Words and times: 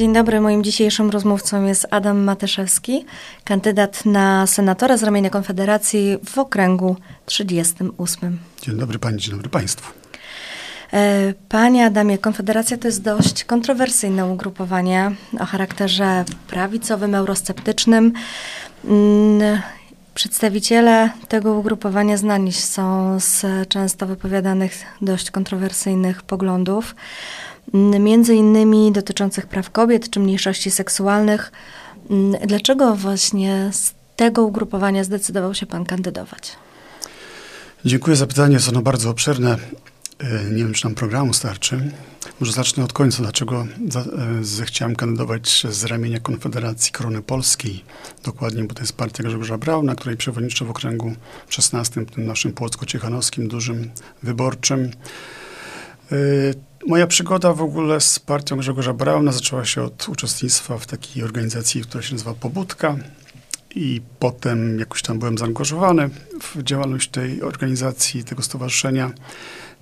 Dzień 0.00 0.12
dobry, 0.12 0.40
moim 0.40 0.64
dzisiejszym 0.64 1.10
rozmówcą 1.10 1.64
jest 1.64 1.86
Adam 1.90 2.18
Matyszewski, 2.18 3.04
kandydat 3.44 4.06
na 4.06 4.46
senatora 4.46 4.96
z 4.96 5.02
ramienia 5.02 5.30
Konfederacji 5.30 6.18
w 6.26 6.38
okręgu 6.38 6.96
38. 7.26 8.38
Dzień 8.62 8.76
dobry 8.76 8.98
Pani, 8.98 9.18
dzień 9.18 9.30
dobry 9.30 9.48
Państwu. 9.48 9.92
E, 10.92 11.34
Panie 11.48 11.86
Adamie, 11.86 12.18
Konfederacja 12.18 12.78
to 12.78 12.88
jest 12.88 13.02
dość 13.02 13.44
kontrowersyjne 13.44 14.26
ugrupowanie 14.26 15.10
o 15.40 15.46
charakterze 15.46 16.24
prawicowym, 16.48 17.14
eurosceptycznym. 17.14 18.12
Mm, 18.84 19.60
Przedstawiciele 20.14 21.10
tego 21.28 21.52
ugrupowania 21.52 22.16
znani 22.16 22.52
są 22.52 23.16
z 23.20 23.46
często 23.68 24.06
wypowiadanych 24.06 24.72
dość 25.02 25.30
kontrowersyjnych 25.30 26.22
poglądów, 26.22 26.94
między 28.00 28.34
innymi 28.34 28.92
dotyczących 28.92 29.46
praw 29.46 29.70
kobiet 29.70 30.10
czy 30.10 30.20
mniejszości 30.20 30.70
seksualnych. 30.70 31.52
Mm, 32.10 32.46
Dlaczego 32.46 32.96
właśnie 32.96 33.70
z 33.72 33.94
tego 34.16 34.44
ugrupowania 34.44 35.04
zdecydował 35.04 35.54
się 35.54 35.66
Pan 35.66 35.84
kandydować? 35.84 36.56
Dziękuję 37.84 38.16
za 38.16 38.26
pytanie, 38.26 38.54
jest 38.54 38.68
ono 38.68 38.82
bardzo 38.82 39.10
obszerne. 39.10 39.56
E, 40.18 40.44
Nie 40.44 40.56
wiem, 40.64 40.72
czy 40.72 40.84
nam 40.84 40.94
programu 40.94 41.32
starczy. 41.34 41.90
Może 42.40 42.52
zacznę 42.52 42.84
od 42.84 42.92
końca. 42.92 43.22
Dlaczego 43.22 43.60
e, 43.60 44.44
zechciałem 44.44 44.96
kandydować 44.96 45.66
z 45.70 45.84
ramienia 45.84 46.20
Konfederacji 46.20 46.92
Korony 46.92 47.22
Polskiej? 47.22 47.84
Dokładnie, 48.24 48.64
bo 48.64 48.74
to 48.74 48.80
jest 48.80 48.92
partia 48.92 49.22
Grzegorza 49.22 49.58
Brauna, 49.58 49.94
której 49.94 50.16
przewodniczę 50.16 50.64
w 50.64 50.70
okręgu 50.70 51.14
16, 51.48 52.06
tym 52.06 52.26
naszym 52.26 52.52
płocko-ciechanowskim, 52.52 53.48
dużym 53.48 53.90
wyborczym. 54.22 54.90
E, 56.82 56.86
Moja 56.86 57.06
przygoda 57.06 57.52
w 57.52 57.62
ogóle 57.62 58.00
z 58.00 58.18
partią 58.18 58.56
Grzegorza 58.56 58.92
Brauna 58.92 59.32
zaczęła 59.32 59.64
się 59.64 59.82
od 59.82 60.08
uczestnictwa 60.08 60.78
w 60.78 60.86
takiej 60.86 61.22
organizacji, 61.22 61.82
która 61.82 62.02
się 62.02 62.12
nazywa 62.12 62.34
Pobudka. 62.34 62.96
I 63.74 64.00
potem 64.18 64.78
jakoś 64.78 65.02
tam 65.02 65.18
byłem 65.18 65.38
zaangażowany 65.38 66.10
w 66.40 66.62
działalność 66.62 67.08
tej 67.10 67.42
organizacji, 67.42 68.24
tego 68.24 68.42
stowarzyszenia. 68.42 69.10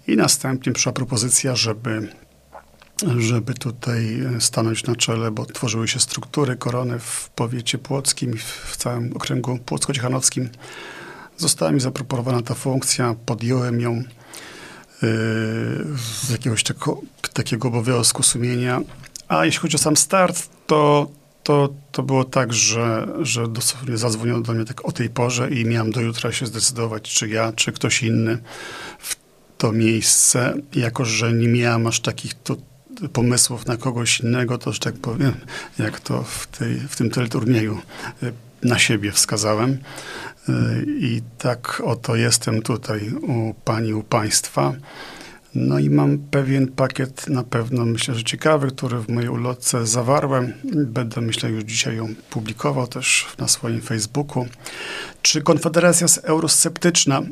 I 0.07 0.17
następnie 0.17 0.73
przyszła 0.73 0.93
propozycja, 0.93 1.57
żeby, 1.57 2.09
żeby 3.19 3.55
tutaj 3.55 4.21
stanąć 4.39 4.85
na 4.85 4.97
czele, 4.97 5.31
bo 5.31 5.47
tworzyły 5.47 5.89
się 5.89 6.01
struktury 6.01 6.57
korony 6.57 6.99
w 6.99 7.31
powiecie 7.35 7.79
płockim 7.79 8.37
w 8.67 8.77
całym 8.77 9.13
okręgu 9.17 9.59
płocko-ciechanowskim. 9.59 10.49
Została 11.37 11.73
mi 11.73 11.81
zaproponowana 11.81 12.43
ta 12.43 12.55
funkcja, 12.55 13.15
podjąłem 13.27 13.81
ją 13.81 14.05
z 15.97 16.31
jakiegoś 16.31 16.65
takiego 17.33 17.69
obowiązku 17.69 18.23
sumienia. 18.23 18.81
A 19.29 19.45
jeśli 19.45 19.61
chodzi 19.61 19.77
o 19.77 19.79
sam 19.79 19.97
start, 19.97 20.49
to, 20.67 21.11
to, 21.43 21.69
to 21.93 22.03
było 22.03 22.25
tak, 22.25 22.53
że, 22.53 23.09
że 23.21 23.49
dosłownie 23.49 23.97
zadzwoniono 23.97 24.41
do 24.41 24.53
mnie 24.53 24.65
tak 24.65 24.85
o 24.85 24.93
tej 24.93 25.11
porze 25.11 25.51
i 25.51 25.65
miałem 25.65 25.91
do 25.91 26.01
jutra 26.01 26.33
się 26.33 26.47
zdecydować, 26.47 27.03
czy 27.03 27.29
ja, 27.29 27.53
czy 27.53 27.73
ktoś 27.73 28.03
inny 28.03 28.39
w 28.99 29.17
to 29.59 29.73
miejsce, 29.73 30.55
jako 30.75 31.05
że 31.05 31.33
nie 31.33 31.49
miałem 31.49 31.87
aż 31.87 32.01
takich 32.01 32.35
tu 32.35 32.63
pomysłów 33.13 33.67
na 33.67 33.77
kogoś 33.77 34.21
innego, 34.21 34.59
to 34.59 34.73
że 34.73 34.79
tak 34.79 34.95
powiem, 34.95 35.35
jak 35.79 36.01
to 36.01 36.23
w, 36.23 36.47
tej, 36.47 36.75
w 36.75 36.97
tym 36.97 37.11
teleturnieju 37.11 37.79
y, 38.23 38.33
na 38.63 38.79
siebie 38.79 39.13
wskazałem. 39.13 39.79
Y, 40.49 40.87
I 41.01 41.23
tak 41.39 41.83
oto 41.85 42.17
jestem 42.17 42.63
tutaj 42.63 43.11
u 43.23 43.55
pani, 43.65 43.95
u 43.95 44.03
państwa. 44.03 44.75
No 45.55 45.79
i 45.79 45.91
mam 45.91 46.19
pewien 46.19 46.69
pakiet 46.69 47.29
na 47.29 47.43
pewno, 47.43 47.85
myślę, 47.85 48.15
że 48.15 48.25
ciekawy, 48.25 48.71
który 48.71 48.99
w 48.99 49.09
mojej 49.09 49.31
ulotce 49.31 49.87
zawarłem. 49.87 50.53
Będę, 50.75 51.21
myślę, 51.21 51.51
już 51.51 51.65
dzisiaj 51.65 51.97
ją 51.97 52.09
publikował 52.31 52.87
też 52.87 53.27
na 53.39 53.49
swoim 53.49 53.81
Facebooku. 53.81 54.47
Czy 55.23 55.43
Konfederacja 55.43 56.05
jest 56.05 56.19
eurosceptyczna? 56.19 57.23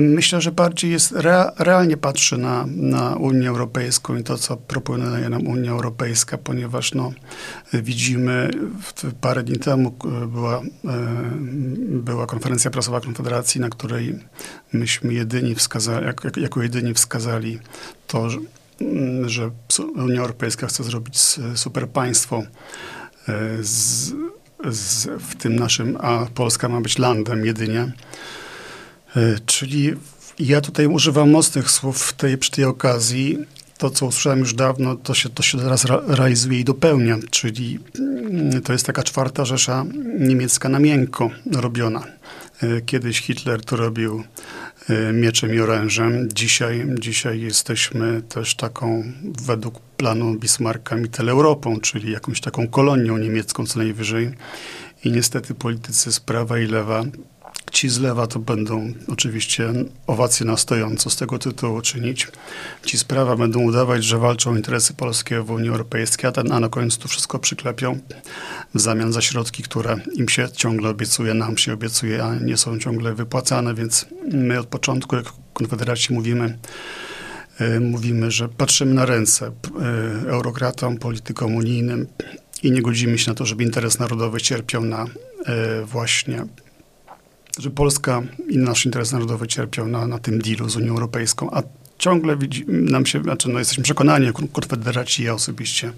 Myślę, 0.00 0.40
że 0.40 0.52
bardziej 0.52 0.90
jest 0.90 1.12
rea, 1.12 1.52
realnie 1.58 1.96
patrzy 1.96 2.38
na, 2.38 2.66
na 2.76 3.16
Unię 3.16 3.48
Europejską 3.48 4.16
i 4.16 4.22
to, 4.22 4.38
co 4.38 4.56
proponuje 4.56 5.28
nam 5.28 5.46
Unia 5.46 5.70
Europejska, 5.70 6.38
ponieważ 6.38 6.94
no, 6.94 7.12
widzimy, 7.72 8.50
parę 9.20 9.42
dni 9.42 9.58
temu 9.58 9.94
była, 10.26 10.56
e, 10.58 10.62
była 11.88 12.26
konferencja 12.26 12.70
prasowa 12.70 13.00
Konfederacji, 13.00 13.60
na 13.60 13.68
której 13.68 14.18
myśmy 14.72 15.14
jedyni 15.14 15.54
wskazali, 15.54 16.06
jak, 16.06 16.24
jak, 16.24 16.36
jako 16.36 16.62
jedyni 16.62 16.94
wskazali 16.94 17.58
to, 18.06 18.30
że, 18.30 18.38
że 19.24 19.50
Unia 19.94 20.20
Europejska 20.20 20.66
chce 20.66 20.84
zrobić 20.84 21.18
super 21.54 21.88
państwo 21.88 22.42
e, 23.28 23.58
z, 23.60 24.12
z, 24.70 25.06
w 25.22 25.36
tym 25.36 25.56
naszym, 25.56 25.96
a 26.00 26.26
Polska 26.34 26.68
ma 26.68 26.80
być 26.80 26.98
landem 26.98 27.46
jedynie. 27.46 27.92
E, 29.16 29.38
czyli 29.46 29.94
ja 30.38 30.60
tutaj 30.60 30.86
używam 30.86 31.30
mocnych 31.30 31.70
słów 31.70 32.02
w 32.02 32.12
tej, 32.12 32.38
przy 32.38 32.50
tej 32.50 32.64
okazji. 32.64 33.38
To, 33.78 33.90
co 33.90 34.06
usłyszałem 34.06 34.38
już 34.38 34.54
dawno, 34.54 34.96
to 34.96 35.14
się, 35.14 35.28
to 35.28 35.42
się 35.42 35.58
teraz 35.58 35.84
realizuje 36.06 36.60
i 36.60 36.64
dopełnia, 36.64 37.18
czyli 37.30 37.78
mm, 37.98 38.62
to 38.62 38.72
jest 38.72 38.86
taka 38.86 39.02
czwarta 39.02 39.44
Rzesza 39.44 39.84
niemiecka 40.18 40.68
na 40.68 40.78
miękko 40.78 41.30
robiona. 41.52 42.04
E, 42.62 42.80
kiedyś 42.80 43.20
Hitler 43.20 43.64
to 43.64 43.76
robił 43.76 44.24
e, 44.88 45.12
mieczem 45.12 45.54
i 45.54 45.60
orężem. 45.60 46.28
Dzisiaj, 46.34 46.86
dzisiaj 46.98 47.40
jesteśmy 47.40 48.22
też 48.22 48.54
taką, 48.54 49.04
według 49.46 49.80
planu 49.80 50.34
Bismarcka, 50.34 50.96
Mitteleuropą, 50.96 51.80
czyli 51.80 52.12
jakąś 52.12 52.40
taką 52.40 52.68
kolonią 52.68 53.18
niemiecką 53.18 53.66
co 53.66 53.78
najwyżej. 53.78 54.30
I 55.04 55.12
niestety 55.12 55.54
politycy 55.54 56.12
z 56.12 56.20
prawa 56.20 56.58
i 56.58 56.66
lewa 56.66 57.04
Ci 57.72 57.88
z 57.88 58.00
lewa 58.00 58.26
to 58.26 58.38
będą 58.38 58.92
oczywiście 59.08 59.72
owacje 60.06 60.46
na 60.46 60.56
stojąco 60.56 61.10
z 61.10 61.16
tego 61.16 61.38
tytułu 61.38 61.80
czynić. 61.80 62.28
Ci 62.84 62.98
z 62.98 63.04
prawa 63.04 63.36
będą 63.36 63.60
udawać, 63.60 64.04
że 64.04 64.18
walczą 64.18 64.50
o 64.50 64.56
interesy 64.56 64.94
polskie 64.94 65.40
w 65.40 65.50
Unii 65.50 65.68
Europejskiej, 65.68 66.28
a, 66.28 66.32
ten, 66.32 66.52
a 66.52 66.60
na 66.60 66.68
końcu 66.68 66.98
to 66.98 67.08
wszystko 67.08 67.38
przyklepią 67.38 67.98
w 68.74 68.80
zamian 68.80 69.12
za 69.12 69.20
środki, 69.20 69.62
które 69.62 69.96
im 70.14 70.28
się 70.28 70.48
ciągle 70.52 70.88
obiecuje, 70.88 71.34
nam 71.34 71.58
się 71.58 71.72
obiecuje, 71.72 72.24
a 72.24 72.34
nie 72.34 72.56
są 72.56 72.78
ciągle 72.78 73.14
wypłacane, 73.14 73.74
więc 73.74 74.06
my 74.32 74.58
od 74.58 74.66
początku, 74.66 75.16
jak 75.16 75.26
Konfederacji 75.52 76.14
mówimy, 76.14 76.58
yy, 77.60 77.80
mówimy, 77.80 78.30
że 78.30 78.48
patrzymy 78.48 78.94
na 78.94 79.06
ręce 79.06 79.52
yy, 80.24 80.30
eurokratom, 80.30 80.98
politykom 80.98 81.56
unijnym 81.56 82.06
i 82.62 82.72
nie 82.72 82.82
godzimy 82.82 83.18
się 83.18 83.30
na 83.30 83.34
to, 83.34 83.46
żeby 83.46 83.64
interes 83.64 83.98
narodowy 83.98 84.40
cierpiał 84.40 84.84
na 84.84 85.04
yy, 85.04 85.86
właśnie 85.86 86.46
że 87.58 87.70
Polska 87.70 88.22
i 88.48 88.58
nasz 88.58 88.86
interes 88.86 89.12
narodowy 89.12 89.46
cierpiał 89.46 89.88
na, 89.88 90.06
na 90.06 90.18
tym 90.18 90.38
dealu 90.38 90.68
z 90.68 90.76
Unią 90.76 90.92
Europejską, 90.92 91.50
a 91.50 91.62
ciągle 91.98 92.36
widzi, 92.36 92.64
nam 92.68 93.06
się, 93.06 93.22
znaczy 93.22 93.48
no 93.48 93.58
jesteśmy 93.58 93.84
przekonani 93.84 94.26
jako 94.26 94.42
konfederaci, 94.52 95.24
ja 95.24 95.34
osobiście 95.34 95.92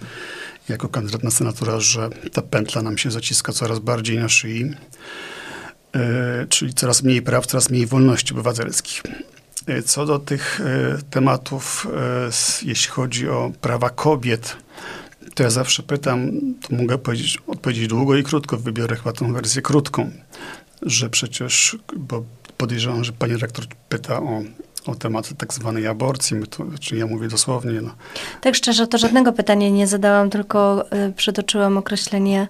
jako 0.68 0.88
kandydat 0.88 1.24
na 1.24 1.30
senatora, 1.30 1.80
że 1.80 2.10
ta 2.32 2.42
pętla 2.42 2.82
nam 2.82 2.98
się 2.98 3.10
zaciska 3.10 3.52
coraz 3.52 3.78
bardziej 3.78 4.18
na 4.18 4.28
szyi, 4.28 4.60
yy, 4.60 6.00
czyli 6.48 6.74
coraz 6.74 7.02
mniej 7.02 7.22
praw, 7.22 7.46
coraz 7.46 7.70
mniej 7.70 7.86
wolności 7.86 8.34
obywatelskich. 8.34 9.02
Yy, 9.68 9.82
co 9.82 10.06
do 10.06 10.18
tych 10.18 10.60
yy, 10.64 11.02
tematów, 11.10 11.86
jeśli 12.62 12.90
chodzi 12.90 13.28
o 13.28 13.52
prawa 13.60 13.90
kobiet, 13.90 14.56
to 15.34 15.42
ja 15.42 15.50
zawsze 15.50 15.82
pytam, 15.82 16.30
to 16.68 16.76
mogę 16.76 16.98
powiedzieć, 16.98 17.38
odpowiedzieć 17.46 17.88
długo 17.88 18.16
i 18.16 18.22
krótko, 18.22 18.56
wybiorę 18.56 18.96
chyba 18.96 19.12
tą 19.12 19.32
wersję 19.32 19.62
krótką 19.62 20.10
że 20.82 21.10
przecież, 21.10 21.76
bo 21.96 22.24
podejrzewam, 22.56 23.04
że 23.04 23.12
pani 23.12 23.36
rektor 23.36 23.64
pyta 23.88 24.18
o, 24.18 24.42
o 24.86 24.94
temat 24.94 25.30
tak 25.38 25.54
zwanej 25.54 25.86
aborcji, 25.86 26.36
my 26.36 26.46
to, 26.46 26.64
czy 26.80 26.96
ja 26.96 27.06
mówię 27.06 27.28
dosłownie. 27.28 27.80
No. 27.80 27.94
Tak 28.40 28.54
szczerze, 28.54 28.86
to 28.86 28.98
żadnego 28.98 29.32
pytania 29.32 29.68
nie 29.68 29.86
zadałam, 29.86 30.30
tylko 30.30 30.84
y, 31.08 31.12
przytoczyłam 31.12 31.78
określenie 31.78 32.48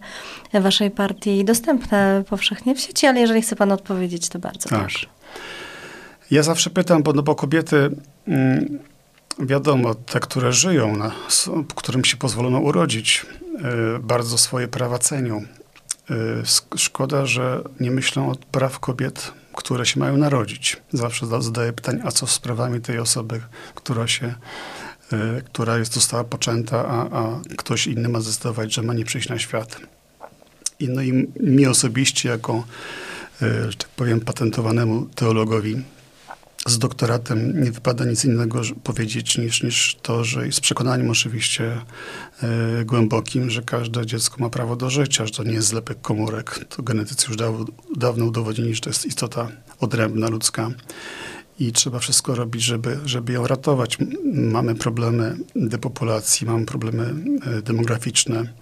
waszej 0.53 0.91
partii 0.91 1.45
dostępne 1.45 2.25
powszechnie 2.29 2.75
w 2.75 2.81
sieci, 2.81 3.07
ale 3.07 3.21
jeżeli 3.21 3.43
chce 3.43 3.57
pan 3.57 3.73
odpowiedzieć, 3.73 4.29
to 4.29 4.39
bardzo 4.39 4.69
tak. 4.69 4.81
proszę. 4.81 5.07
Ja 6.31 6.43
zawsze 6.43 6.71
pytam, 6.71 7.03
bo, 7.03 7.13
no 7.13 7.23
bo 7.23 7.35
kobiety, 7.35 7.91
mm, 8.29 8.79
wiadomo, 9.39 9.95
te, 9.95 10.21
które 10.21 10.53
żyją, 10.53 10.97
na, 10.97 11.13
którym 11.75 12.05
się 12.05 12.17
pozwolono 12.17 12.59
urodzić, 12.59 13.27
y, 13.97 13.99
bardzo 13.99 14.39
swoje 14.39 14.69
prawa 14.69 14.99
cenią 14.99 15.45
szkoda, 16.77 17.27
że 17.27 17.63
nie 17.81 17.91
myślą 17.91 18.31
o 18.31 18.37
praw 18.51 18.79
kobiet, 18.79 19.33
które 19.55 19.87
się 19.87 20.01
mają 20.01 20.17
narodzić. 20.17 20.77
Zawsze 20.93 21.27
zadaję 21.41 21.73
pytanie, 21.73 22.01
a 22.05 22.11
co 22.11 22.27
z 22.27 22.39
prawami 22.39 22.81
tej 22.81 22.99
osoby, 22.99 23.41
która 23.75 24.07
się, 24.07 24.35
y, 25.13 25.43
która 25.45 25.79
jest, 25.79 25.95
została 25.95 26.25
poczęta, 26.25 26.87
a, 26.89 27.21
a 27.21 27.41
ktoś 27.57 27.87
inny 27.87 28.09
ma 28.09 28.21
zdecydować, 28.21 28.75
że 28.75 28.83
ma 28.83 28.95
nie 28.95 29.05
przyjść 29.05 29.29
na 29.29 29.39
świat. 29.39 29.81
I, 30.81 30.89
no 30.89 31.03
i 31.03 31.29
mi 31.41 31.67
osobiście, 31.67 32.29
jako, 32.29 32.65
y, 33.43 33.71
że 33.73 33.77
tak 33.79 33.89
powiem, 33.89 34.21
patentowanemu 34.21 35.07
teologowi, 35.07 35.83
z 36.67 36.79
doktoratem 36.79 37.65
nie 37.65 37.73
wypada 37.73 38.05
nic 38.05 38.25
innego 38.25 38.61
powiedzieć 38.85 39.39
niż, 39.39 39.63
niż 39.63 39.97
to, 40.03 40.25
że 40.25 40.53
z 40.53 40.61
przekonaniem 40.61 41.11
oczywiście 41.11 41.81
e, 42.43 42.85
głębokim, 42.85 43.51
że 43.51 43.63
każde 43.63 44.07
dziecko 44.07 44.37
ma 44.39 44.51
prawo 44.51 44.77
do 44.77 44.91
życia, 44.91 45.27
że 45.27 45.33
to 45.33 45.45
nie 45.45 45.53
jest 45.53 45.69
zlepek 45.69 46.01
komórek. 46.01 46.65
To 46.69 46.83
genetycy 46.83 47.27
już 47.29 47.37
daw, 47.37 47.55
dawno 47.97 48.25
udowodnili, 48.25 48.75
że 48.75 48.81
to 48.81 48.91
jest 48.91 49.07
istota 49.07 49.49
odrębna 49.81 50.29
ludzka 50.29 50.71
i 51.59 51.73
trzeba 51.73 51.99
wszystko 51.99 52.35
robić, 52.35 52.63
żeby, 52.63 52.99
żeby 53.05 53.33
ją 53.33 53.47
ratować. 53.47 53.99
Mamy 54.33 54.75
problemy 54.75 55.37
depopulacji, 55.57 56.47
mamy 56.47 56.67
problemy 56.67 57.15
e, 57.47 57.63
demograficzne 57.63 58.53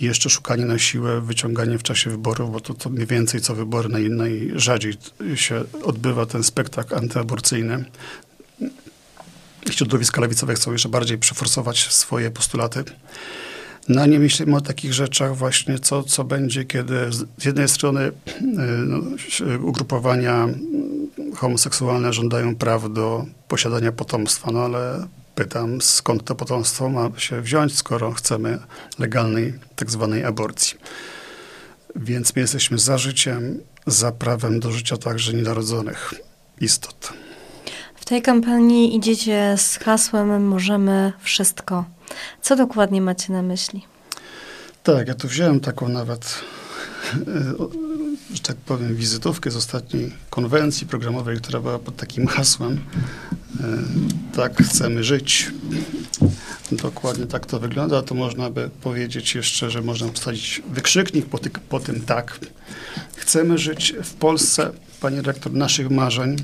i 0.00 0.04
jeszcze 0.04 0.30
szukanie 0.30 0.64
na 0.64 0.78
siłę, 0.78 1.20
wyciąganie 1.20 1.78
w 1.78 1.82
czasie 1.82 2.10
wyborów, 2.10 2.52
bo 2.52 2.60
to, 2.60 2.74
to 2.74 2.90
mniej 2.90 3.06
więcej 3.06 3.40
co 3.40 3.54
wybory 3.54 3.88
naj, 3.88 4.10
najrzadziej 4.10 4.92
się 5.34 5.64
odbywa 5.84 6.26
ten 6.26 6.42
spektakl 6.42 6.94
antyaborcyjny. 6.94 7.84
Środowiska 9.70 10.20
lewicowe 10.20 10.54
chcą 10.54 10.72
jeszcze 10.72 10.88
bardziej 10.88 11.18
przeforsować 11.18 11.88
swoje 11.88 12.30
postulaty. 12.30 12.84
No 13.88 14.06
nie 14.06 14.18
myślimy 14.18 14.56
o 14.56 14.60
takich 14.60 14.92
rzeczach 14.92 15.36
właśnie, 15.36 15.78
co, 15.78 16.02
co 16.02 16.24
będzie, 16.24 16.64
kiedy 16.64 16.94
z 17.38 17.44
jednej 17.44 17.68
strony 17.68 18.00
y, 18.06 18.12
no, 18.86 19.00
ugrupowania 19.62 20.48
homoseksualne 21.36 22.12
żądają 22.12 22.56
praw 22.56 22.92
do 22.92 23.24
posiadania 23.48 23.92
potomstwa, 23.92 24.50
no 24.52 24.60
ale 24.60 25.06
pytam, 25.34 25.80
skąd 25.80 26.24
to 26.24 26.34
potomstwo 26.34 26.88
ma 26.88 27.10
się 27.16 27.40
wziąć, 27.40 27.76
skoro 27.76 28.12
chcemy 28.12 28.58
legalnej 28.98 29.54
tak 29.76 29.90
zwanej 29.90 30.24
aborcji. 30.24 30.78
Więc 31.96 32.36
my 32.36 32.42
jesteśmy 32.42 32.78
za 32.78 32.98
życiem, 32.98 33.58
za 33.86 34.12
prawem 34.12 34.60
do 34.60 34.72
życia 34.72 34.96
także 34.96 35.32
nienarodzonych 35.34 36.14
istot. 36.60 37.12
W 37.94 38.04
tej 38.04 38.22
kampanii 38.22 38.96
idziecie 38.96 39.54
z 39.56 39.78
hasłem 39.78 40.44
Możemy 40.44 41.12
wszystko. 41.20 41.84
Co 42.42 42.56
dokładnie 42.56 43.00
macie 43.00 43.32
na 43.32 43.42
myśli? 43.42 43.86
Tak, 44.82 45.08
ja 45.08 45.14
tu 45.14 45.28
wziąłem 45.28 45.60
taką 45.60 45.88
nawet 45.88 46.34
że 48.34 48.40
tak 48.42 48.56
powiem, 48.56 48.96
wizytówkę 48.96 49.50
z 49.50 49.56
ostatniej 49.56 50.12
konwencji 50.30 50.86
programowej, 50.86 51.36
która 51.36 51.60
była 51.60 51.78
pod 51.78 51.96
takim 51.96 52.26
hasłem 52.26 52.80
e, 53.60 53.64
tak 54.36 54.62
chcemy 54.62 55.04
żyć. 55.04 55.50
Dokładnie 56.72 57.26
tak 57.26 57.46
to 57.46 57.60
wygląda. 57.60 58.02
To 58.02 58.14
można 58.14 58.50
by 58.50 58.70
powiedzieć 58.82 59.34
jeszcze, 59.34 59.70
że 59.70 59.82
można 59.82 60.08
postawić 60.08 60.62
wykrzyknik 60.68 61.26
po, 61.26 61.38
ty, 61.38 61.50
po 61.68 61.80
tym 61.80 62.00
tak. 62.00 62.38
Chcemy 63.16 63.58
żyć 63.58 63.94
w 64.04 64.14
Polsce, 64.14 64.70
panie 65.00 65.22
rektor, 65.22 65.52
naszych 65.52 65.90
marzeń, 65.90 66.36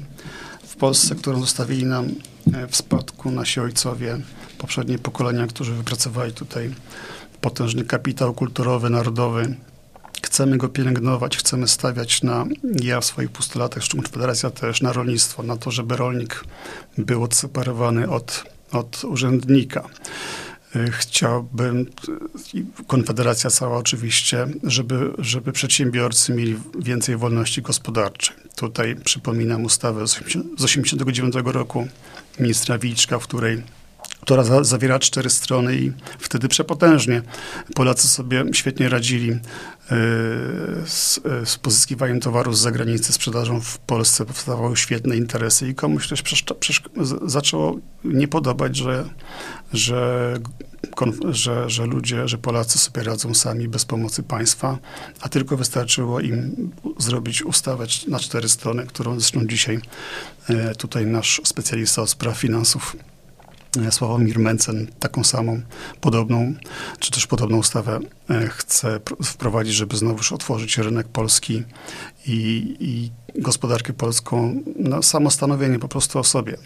w 0.67 0.77
Polsce, 0.77 1.15
którą 1.15 1.41
zostawili 1.41 1.85
nam 1.85 2.07
e, 2.53 2.67
w 2.69 2.77
spadku 2.77 3.31
nasi 3.31 3.61
ojcowie, 3.61 4.19
poprzednie 4.59 4.99
pokolenia, 4.99 5.47
którzy 5.47 5.75
wypracowali 5.75 6.33
tutaj 6.33 6.75
potężny 7.41 7.85
kapitał 7.85 8.35
kulturowy, 8.35 8.91
narodowy, 8.91 9.57
Chcemy 10.27 10.57
go 10.57 10.69
pielęgnować, 10.69 11.37
chcemy 11.37 11.69
stawiać 11.69 12.23
na, 12.23 12.47
ja 12.83 13.01
w 13.01 13.05
swoich 13.05 13.31
postulatach, 13.31 13.83
zresztą 13.83 13.99
Konfederacja 14.03 14.51
też, 14.51 14.81
na 14.81 14.93
rolnictwo, 14.93 15.43
na 15.43 15.57
to, 15.57 15.71
żeby 15.71 15.97
rolnik 15.97 16.45
był 16.99 17.23
odseparowany 17.23 18.11
od, 18.11 18.45
od 18.73 19.05
urzędnika. 19.05 19.89
Y, 20.77 20.91
chciałbym, 20.91 21.87
Konfederacja 22.87 23.51
cała 23.51 23.77
oczywiście, 23.77 24.47
żeby, 24.63 25.13
żeby 25.19 25.53
przedsiębiorcy 25.53 26.35
mieli 26.35 26.57
więcej 26.79 27.17
wolności 27.17 27.63
gospodarczej. 27.63 28.37
Tutaj 28.57 28.97
przypominam 29.05 29.65
ustawę 29.65 30.09
z 30.09 30.15
1989 30.15 31.35
roku 31.45 31.89
ministra 32.41 32.79
Wilczka, 32.79 33.19
w 33.19 33.23
której 33.23 33.63
która 34.27 34.45
za, 34.45 34.65
zawiera 34.65 34.99
cztery 34.99 35.31
strony 35.31 35.77
i 35.77 35.93
wtedy 36.19 36.49
przepotężnie 36.49 37.23
Polacy 37.75 38.09
sobie 38.09 38.45
świetnie 38.53 38.89
radzili 38.89 39.31
y, 39.31 39.39
z, 40.87 41.21
z, 41.45 41.59
pozyskiwaniem 41.59 42.21
towarów 42.21 42.59
z 42.59 42.61
zagranicy, 42.61 43.13
sprzedażą 43.13 43.61
w 43.61 43.79
Polsce, 43.79 44.27
powstawały 44.27 44.77
świetne 44.77 45.17
interesy 45.17 45.69
i 45.69 45.75
komuś 45.75 46.09
też 46.09 46.23
zaczęło 47.27 47.77
nie 48.05 48.29
podobać, 48.29 48.77
że, 48.77 49.05
że, 49.73 50.35
że, 51.31 51.71
że 51.71 51.87
ludzie, 51.87 52.29
że 52.29 52.39
Polacy 52.39 52.79
sobie 52.79 53.03
radzą 53.03 53.35
sami 53.35 53.69
bez 53.69 53.85
pomocy 53.85 54.23
państwa, 54.23 54.79
a 55.21 55.29
tylko 55.29 55.57
wystarczyło 55.57 56.21
im 56.21 56.71
zrobić 56.99 57.43
ustawę 57.43 57.87
na 58.09 58.19
cztery 58.19 58.49
strony, 58.49 58.87
którą 58.87 59.21
zresztą 59.21 59.47
dzisiaj 59.47 59.81
y, 60.51 60.75
tutaj 60.75 61.07
nasz 61.07 61.41
specjalista 61.45 62.03
od 62.03 62.11
spraw 62.11 62.39
finansów 62.39 62.97
Sławomir 63.91 64.39
Mencen 64.39 64.87
taką 65.01 65.25
samą, 65.25 65.61
podobną, 66.01 66.55
czy 66.99 67.11
też 67.11 67.27
podobną 67.27 67.59
ustawę 67.59 68.01
e, 68.31 68.49
chce 68.49 69.01
wprowadzić, 69.25 69.75
żeby 69.75 69.97
znowuż 69.97 70.33
otworzyć 70.33 70.79
rynek 70.79 71.09
polski 71.09 71.63
i, 72.27 72.77
i 72.81 73.11
gospodarkę 73.43 73.93
polską 73.93 74.63
na 74.77 75.03
samostanowienie 75.03 75.79
po 75.79 75.89
prostu 75.89 76.19
o 76.19 76.25
sobie. 76.25 76.57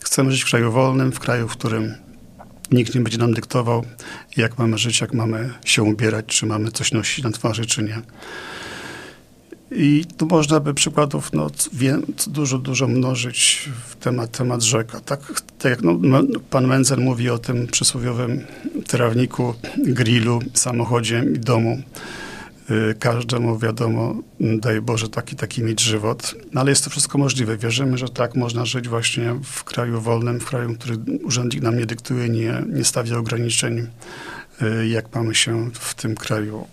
Chcemy 0.00 0.32
żyć 0.32 0.42
w 0.42 0.50
kraju 0.50 0.72
wolnym, 0.72 1.12
w 1.12 1.20
kraju, 1.20 1.48
w 1.48 1.52
którym 1.52 1.94
nikt 2.70 2.94
nie 2.94 3.00
będzie 3.00 3.18
nam 3.18 3.34
dyktował, 3.34 3.84
jak 4.36 4.58
mamy 4.58 4.78
żyć, 4.78 5.00
jak 5.00 5.14
mamy 5.14 5.54
się 5.64 5.82
ubierać, 5.82 6.26
czy 6.26 6.46
mamy 6.46 6.70
coś 6.70 6.92
nosić 6.92 7.24
na 7.24 7.30
twarzy, 7.30 7.66
czy 7.66 7.82
nie. 7.82 8.02
I 9.70 10.04
tu 10.16 10.26
można 10.26 10.60
by 10.60 10.74
przykładów 10.74 11.32
no, 11.32 11.50
dużo, 12.26 12.58
dużo 12.58 12.88
mnożyć 12.88 13.68
w 13.88 13.96
temat, 13.96 14.38
temat 14.38 14.62
rzeka. 14.62 15.00
Tak, 15.00 15.42
tak 15.58 15.70
jak 15.70 15.82
no, 15.82 16.22
pan 16.50 16.66
Menzel 16.66 16.98
mówi 16.98 17.30
o 17.30 17.38
tym 17.38 17.66
przysłowiowym 17.66 18.46
trawniku, 18.86 19.54
grillu, 19.78 20.40
samochodzie 20.54 21.24
i 21.34 21.38
domu. 21.38 21.82
Y, 22.70 22.94
każdemu 22.98 23.58
wiadomo, 23.58 24.14
daj 24.40 24.80
Boże, 24.80 25.08
taki, 25.08 25.36
taki 25.36 25.62
mieć 25.62 25.80
żywot. 25.80 26.34
No, 26.52 26.60
ale 26.60 26.70
jest 26.70 26.84
to 26.84 26.90
wszystko 26.90 27.18
możliwe. 27.18 27.56
Wierzymy, 27.56 27.98
że 27.98 28.08
tak 28.08 28.34
można 28.34 28.64
żyć 28.64 28.88
właśnie 28.88 29.34
w 29.44 29.64
kraju 29.64 30.00
wolnym, 30.00 30.40
w 30.40 30.44
kraju, 30.44 30.74
który 30.74 30.96
urzędnik 31.24 31.62
nam 31.62 31.78
nie 31.78 31.86
dyktuje, 31.86 32.28
nie, 32.28 32.62
nie 32.68 32.84
stawia 32.84 33.18
ograniczeń, 33.18 33.86
y, 34.62 34.88
jak 34.88 35.14
mamy 35.14 35.34
się 35.34 35.70
w 35.74 35.94
tym 35.94 36.14
kraju 36.14 36.66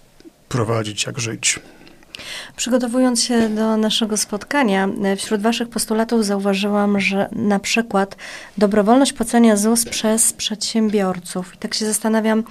prowadzić, 0.50 1.06
jak 1.06 1.20
żyć. 1.20 1.60
Przygotowując 2.56 3.24
się 3.24 3.50
do 3.50 3.78
naszego 3.78 4.18
spotkania, 4.18 4.90
wśród 5.18 5.42
Waszych 5.42 5.70
postulatów 5.70 6.26
zauważyłam, 6.26 7.00
że 7.00 7.30
na 7.32 7.60
przykład 7.60 8.16
dobrowolność 8.58 9.14
płacenia 9.14 9.58
ZUS 9.58 9.86
przez 9.86 10.34
przedsiębiorców. 10.34 11.56
I 11.56 11.58
tak 11.58 11.74
się 11.74 11.86
zastanawiam, 11.86 12.44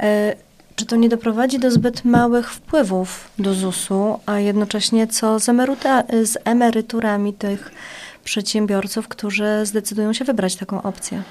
e, 0.00 0.36
czy 0.76 0.86
to 0.86 0.96
nie 0.96 1.08
doprowadzi 1.08 1.58
do 1.58 1.70
zbyt 1.70 2.04
małych 2.04 2.50
wpływów 2.52 3.30
do 3.38 3.54
ZUS-u, 3.54 4.20
a 4.26 4.38
jednocześnie 4.38 5.06
co 5.06 5.38
z, 5.38 5.44
z 6.24 6.38
emeryturami 6.44 7.34
tych 7.34 7.70
przedsiębiorców, 8.24 9.08
którzy 9.08 9.46
zdecydują 9.64 10.12
się 10.12 10.24
wybrać 10.24 10.56
taką 10.56 10.82
opcję? 10.82 11.22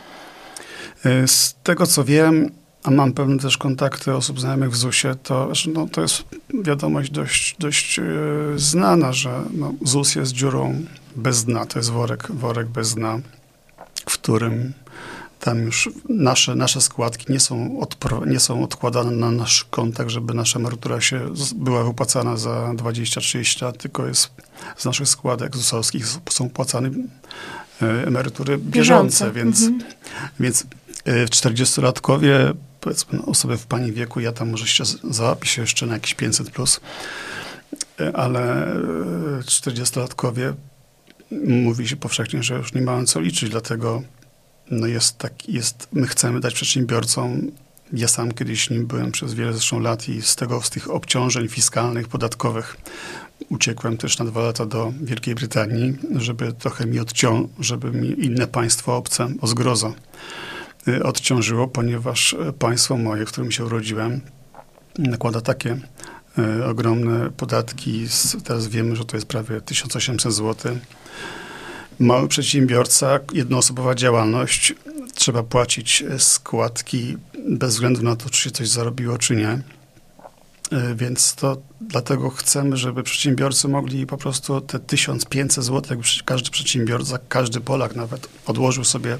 E, 1.05 1.27
z 1.27 1.55
tego 1.63 1.87
co 1.87 2.03
wiem, 2.03 2.51
a 2.83 2.91
mam 2.91 3.13
pewne 3.13 3.39
też 3.39 3.57
kontakty 3.57 4.15
osób 4.15 4.39
znajomych 4.39 4.71
w 4.71 4.75
ZUS-ie, 4.75 5.15
to, 5.15 5.51
no, 5.73 5.87
to 5.91 6.01
jest 6.01 6.23
wiadomość 6.63 7.11
dość, 7.11 7.55
dość 7.59 7.97
yy, 7.97 8.03
znana, 8.55 9.13
że 9.13 9.43
no, 9.53 9.73
ZUS 9.81 10.15
jest 10.15 10.31
dziurą 10.31 10.81
bez 11.15 11.45
dna. 11.45 11.65
To 11.65 11.79
jest 11.79 11.89
worek, 11.89 12.31
worek 12.31 12.67
bez 12.67 12.95
dna, 12.95 13.19
w 14.09 14.13
którym 14.13 14.73
tam 15.39 15.59
już 15.59 15.89
nasze, 16.09 16.55
nasze 16.55 16.81
składki 16.81 17.33
nie 17.33 17.39
są, 17.39 17.79
odpro, 17.79 18.25
nie 18.25 18.39
są 18.39 18.63
odkładane 18.63 19.11
na 19.11 19.31
nasz 19.31 19.63
kontak, 19.63 20.09
żeby 20.09 20.33
nasza 20.33 20.59
emerytura 20.59 21.01
się 21.01 21.29
była 21.55 21.83
wypłacana 21.83 22.37
za 22.37 22.73
20-30 22.75 23.63
lat, 23.63 23.77
tylko 23.77 24.07
jest 24.07 24.31
z 24.77 24.85
naszych 24.85 25.07
składek 25.07 25.57
ZUS-owskich 25.57 26.05
są 26.29 26.49
płacane 26.49 26.89
emerytury 27.81 28.57
bieżące, 28.57 29.25
bieżące. 29.25 29.31
więc, 29.31 29.61
mhm. 29.61 29.91
więc 30.39 30.65
40-latkowie 31.05 32.53
powiedzmy 32.83 33.19
no, 33.19 33.25
osoby 33.25 33.57
w 33.57 33.65
pani 33.65 33.91
wieku, 33.91 34.19
ja 34.19 34.31
tam 34.31 34.49
może 34.49 34.67
się 34.67 34.83
załapię 35.09 35.47
się 35.47 35.61
jeszcze 35.61 35.85
na 35.85 35.93
jakieś 35.93 36.13
500 36.13 36.49
plus, 36.49 36.79
e, 37.99 38.17
ale 38.17 38.67
40-latkowie 39.41 40.41
e, 40.41 40.55
mówi 41.47 41.87
się 41.87 41.95
powszechnie, 41.95 42.43
że 42.43 42.55
już 42.55 42.73
nie 42.73 42.81
mają 42.81 43.05
co 43.05 43.19
liczyć, 43.19 43.49
dlatego 43.49 44.01
no 44.71 44.87
jest 44.87 45.17
tak, 45.17 45.49
jest, 45.49 45.87
my 45.91 46.07
chcemy 46.07 46.39
dać 46.39 46.53
przedsiębiorcom. 46.53 47.51
Ja 47.93 48.07
sam 48.07 48.31
kiedyś 48.31 48.69
nim 48.69 48.85
byłem 48.85 49.11
przez 49.11 49.33
wiele 49.33 49.53
zresztą 49.53 49.79
lat 49.79 50.09
i 50.09 50.21
z 50.21 50.35
tego, 50.35 50.61
z 50.61 50.69
tych 50.69 50.91
obciążeń 50.91 51.47
fiskalnych, 51.47 52.07
podatkowych 52.07 52.77
uciekłem 53.49 53.97
też 53.97 54.19
na 54.19 54.25
dwa 54.25 54.41
lata 54.41 54.65
do 54.65 54.93
Wielkiej 55.01 55.35
Brytanii, 55.35 55.97
żeby 56.15 56.53
trochę 56.53 56.85
mi 56.85 56.99
odciąć, 56.99 57.49
żeby 57.59 57.91
mi 57.91 58.25
inne 58.25 58.47
państwo 58.47 58.97
obce 58.97 59.29
o 59.41 59.47
zgrozo 59.47 59.93
odciążyło, 61.03 61.67
ponieważ 61.67 62.33
y, 62.33 62.53
państwo 62.59 62.97
moje, 62.97 63.25
w 63.25 63.31
którym 63.31 63.51
się 63.51 63.65
urodziłem, 63.65 64.21
nakłada 64.97 65.41
takie 65.41 65.77
y, 66.59 66.65
ogromne 66.65 67.29
podatki. 67.29 68.07
Teraz 68.43 68.67
wiemy, 68.67 68.95
że 68.95 69.05
to 69.05 69.17
jest 69.17 69.27
prawie 69.27 69.61
1800 69.61 70.33
zł. 70.33 70.77
mały 71.99 72.27
przedsiębiorca, 72.27 73.19
jednoosobowa 73.33 73.95
działalność, 73.95 74.73
trzeba 75.13 75.43
płacić 75.43 76.03
składki 76.17 77.17
bez 77.49 77.73
względu 77.73 78.01
na 78.01 78.15
to, 78.15 78.29
czy 78.29 78.41
się 78.41 78.51
coś 78.51 78.69
zarobiło, 78.69 79.17
czy 79.17 79.35
nie. 79.35 79.61
Więc 80.95 81.35
to 81.35 81.57
dlatego 81.81 82.29
chcemy, 82.29 82.77
żeby 82.77 83.03
przedsiębiorcy 83.03 83.67
mogli 83.67 84.07
po 84.07 84.17
prostu 84.17 84.61
te 84.61 84.79
1500 84.79 85.63
zł, 85.63 85.81
jakby 85.89 86.05
każdy 86.25 86.49
przedsiębiorca, 86.49 87.19
każdy 87.29 87.61
Polak 87.61 87.95
nawet 87.95 88.29
odłożył 88.45 88.83
sobie 88.83 89.17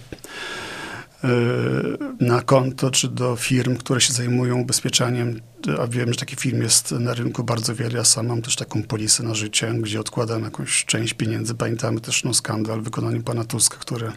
na 2.19 2.41
konto, 2.41 2.91
czy 2.91 3.07
do 3.07 3.35
firm, 3.35 3.77
które 3.77 4.01
się 4.01 4.13
zajmują 4.13 4.59
ubezpieczaniem, 4.59 5.41
a 5.79 5.87
wiem, 5.87 6.13
że 6.13 6.19
takich 6.19 6.39
firm 6.39 6.61
jest 6.61 6.91
na 6.91 7.13
rynku 7.13 7.43
bardzo 7.43 7.75
wiele. 7.75 7.97
Ja 7.97 8.03
sam 8.03 8.27
mam 8.27 8.41
też 8.41 8.55
taką 8.55 8.83
polisę 8.83 9.23
na 9.23 9.33
życie, 9.33 9.73
gdzie 9.73 9.99
odkładam 9.99 10.43
jakąś 10.43 10.85
część 10.85 11.13
pieniędzy. 11.13 11.55
Pamiętamy 11.55 12.01
też 12.01 12.23
no, 12.23 12.33
skandal 12.33 12.81
w 12.81 12.83
wykonaniu 12.83 13.23
pana 13.23 13.43
Tuska, 13.43 13.77
który 13.77 14.11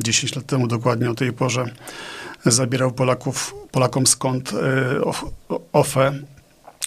10 0.00 0.36
lat 0.36 0.46
temu 0.46 0.66
dokładnie 0.66 1.10
o 1.10 1.14
tej 1.14 1.32
porze 1.32 1.64
zabierał 2.46 2.92
Polaków, 2.92 3.54
Polakom 3.70 4.06
skąd 4.06 4.52
e, 4.52 5.00
OFE 5.72 6.12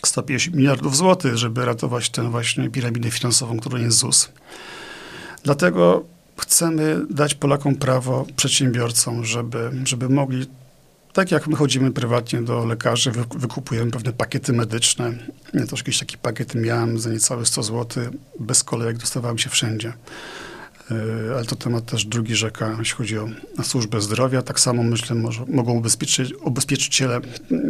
150 0.04 0.56
miliardów 0.56 0.98
złotych, 0.98 1.38
żeby 1.38 1.66
ratować 1.66 2.10
tę 2.10 2.30
właśnie 2.32 2.70
piramidę 2.70 3.12
finansową, 3.12 3.60
którą 3.60 3.78
jest 3.78 3.98
ZUS. 3.98 4.30
Dlatego 5.44 6.06
chcemy 6.38 7.02
dać 7.10 7.36
Polakom 7.36 7.76
prawo, 7.76 8.26
przedsiębiorcom, 8.36 9.26
żeby, 9.26 9.72
żeby 9.86 10.10
mogli, 10.10 10.46
tak 11.14 11.32
jak 11.32 11.48
my 11.48 11.56
chodzimy 11.56 11.92
prywatnie 11.92 12.42
do 12.42 12.66
lekarzy, 12.66 13.12
wykupujemy 13.36 13.92
pewne 13.92 14.14
pakiety 14.14 14.54
medyczne. 14.54 15.14
Ja 15.54 15.68
też 15.68 15.80
jakiś 15.80 16.00
taki 16.00 16.18
pakiet 16.18 16.56
miałem 16.56 17.00
za 17.00 17.10
niecałe 17.10 17.46
100 17.46 17.64
zł, 17.64 18.04
bez 18.40 18.64
kolejek 18.64 18.98
dostawałem 18.98 19.38
się 19.38 19.50
wszędzie. 19.50 19.94
E, 20.92 21.36
ale 21.36 21.46
to 21.46 21.56
temat 21.56 21.86
też 21.86 22.06
drugi 22.06 22.36
rzeka, 22.36 22.76
jeśli 22.80 22.96
chodzi 22.96 23.18
o 23.18 23.28
służbę 23.64 24.02
zdrowia. 24.02 24.42
Tak 24.42 24.60
samo 24.60 24.84
myślę, 24.84 25.16
może, 25.16 25.46
mogą 25.48 25.74
ubezpieczyć, 25.74 26.34
ubezpieczyciele 26.34 27.22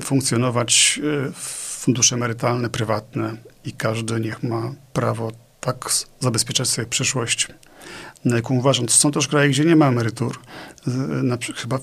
funkcjonować 0.03 1.00
e, 1.27 1.31
fundusze 1.79 2.15
emerytalne, 2.15 2.69
prywatne 2.69 3.38
i 3.65 3.74
każdy 3.74 4.19
niech 4.19 4.43
ma 4.43 4.74
prawo 4.93 5.31
tak 5.60 5.89
zabezpieczać 6.19 6.67
sobie 6.69 6.88
przyszłość, 6.88 7.48
jaką 8.25 8.55
uważam. 8.55 8.85
To 8.85 8.93
są 8.93 9.11
też 9.11 9.27
kraje, 9.27 9.49
gdzie 9.49 9.65
nie 9.65 9.75
ma 9.75 9.87
emerytur. 9.87 10.39
Na, 11.23 11.37
chyba 11.55 11.79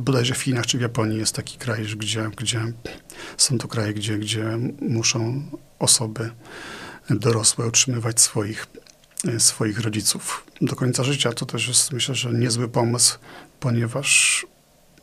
bodajże 0.00 0.34
w 0.34 0.42
Chinach 0.42 0.66
czy 0.66 0.78
w 0.78 0.80
Japonii 0.80 1.18
jest 1.18 1.34
taki 1.34 1.58
kraj, 1.58 1.86
gdzie, 1.96 2.30
gdzie 2.36 2.72
są 3.36 3.58
to 3.58 3.68
kraje, 3.68 3.94
gdzie, 3.94 4.18
gdzie 4.18 4.58
muszą 4.80 5.42
osoby 5.78 6.30
dorosłe 7.10 7.66
utrzymywać 7.66 8.20
swoich, 8.20 8.66
swoich 9.38 9.80
rodziców 9.80 10.46
do 10.60 10.76
końca 10.76 11.04
życia. 11.04 11.32
To 11.32 11.46
też 11.46 11.68
jest, 11.68 11.92
myślę, 11.92 12.14
że 12.14 12.32
niezły 12.32 12.68
pomysł, 12.68 13.18
ponieważ 13.60 14.46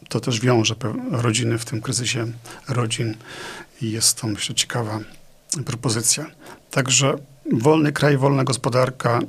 to 0.10 0.20
też 0.20 0.40
wiąże 0.40 0.76
rodziny 1.12 1.58
w 1.58 1.66
tym 1.66 1.82
kryzysie 1.82 2.32
rodzin 2.68 3.16
jest 3.82 4.22
to, 4.22 4.28
myślę, 4.28 4.56
ciekawa 4.56 5.00
propozycja. 5.66 6.26
Także 6.72 7.18
wolny 7.52 7.92
kraj, 7.92 8.18
wolna 8.18 8.44
gospodarka, 8.44 9.20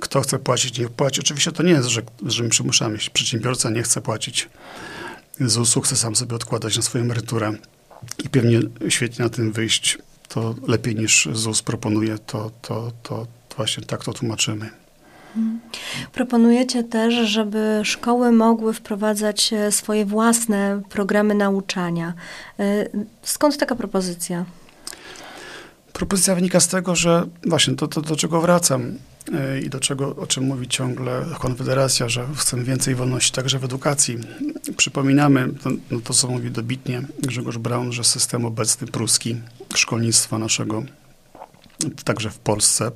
kto 0.00 0.20
chce 0.20 0.38
płacić, 0.38 0.78
niech 0.78 0.90
płaci. 0.90 1.20
Oczywiście 1.20 1.52
to 1.52 1.62
nie 1.62 1.72
jest, 1.72 1.88
że, 1.88 2.02
że 2.26 2.42
my 2.42 2.48
przymuszamy, 2.48 2.94
jeśli 2.94 3.10
przedsiębiorca 3.10 3.70
nie 3.70 3.82
chce 3.82 4.00
płacić 4.00 4.48
ZUS-u, 5.40 5.80
chce 5.80 5.96
sam 5.96 6.16
sobie 6.16 6.36
odkładać 6.36 6.76
na 6.76 6.82
swoją 6.82 7.04
emeryturę 7.04 7.52
i 8.24 8.28
pewnie 8.28 8.60
świetnie 8.88 9.24
na 9.24 9.28
tym 9.28 9.52
wyjść, 9.52 9.98
to 10.28 10.54
lepiej 10.66 10.96
niż 10.96 11.28
ZUS 11.32 11.62
proponuje, 11.62 12.18
to, 12.18 12.50
to, 12.62 12.92
to 13.02 13.26
właśnie 13.56 13.84
tak 13.84 14.04
to 14.04 14.12
tłumaczymy. 14.12 14.70
Proponujecie 16.12 16.84
też, 16.84 17.14
żeby 17.14 17.80
szkoły 17.84 18.32
mogły 18.32 18.74
wprowadzać 18.74 19.52
e, 19.52 19.72
swoje 19.72 20.06
własne 20.06 20.82
programy 20.88 21.34
nauczania. 21.34 22.14
E, 22.60 22.88
skąd 23.22 23.58
taka 23.58 23.74
propozycja? 23.74 24.44
Propozycja 25.92 26.34
wynika 26.34 26.60
z 26.60 26.68
tego, 26.68 26.96
że 26.96 27.26
właśnie 27.46 27.74
to, 27.74 27.88
to 27.88 28.02
do 28.02 28.16
czego 28.16 28.40
wracam 28.40 28.98
i 29.66 29.70
do 29.70 29.80
czego, 29.80 30.16
o 30.16 30.26
czym 30.26 30.44
mówi 30.44 30.68
ciągle 30.68 31.26
Konfederacja, 31.38 32.08
że 32.08 32.26
chcemy 32.36 32.64
więcej 32.64 32.94
wolności 32.94 33.32
także 33.32 33.58
w 33.58 33.64
edukacji. 33.64 34.18
Przypominamy, 34.76 35.48
to, 35.62 35.70
no 35.90 36.00
to 36.00 36.14
co 36.14 36.28
mówi 36.28 36.50
dobitnie 36.50 37.02
Grzegorz 37.22 37.58
Braun, 37.58 37.92
że 37.92 38.04
system 38.04 38.44
obecny 38.44 38.86
pruski 38.86 39.36
szkolnictwa 39.74 40.38
naszego, 40.38 40.82
także 42.04 42.30
w 42.30 42.38
Polsce, 42.38 42.90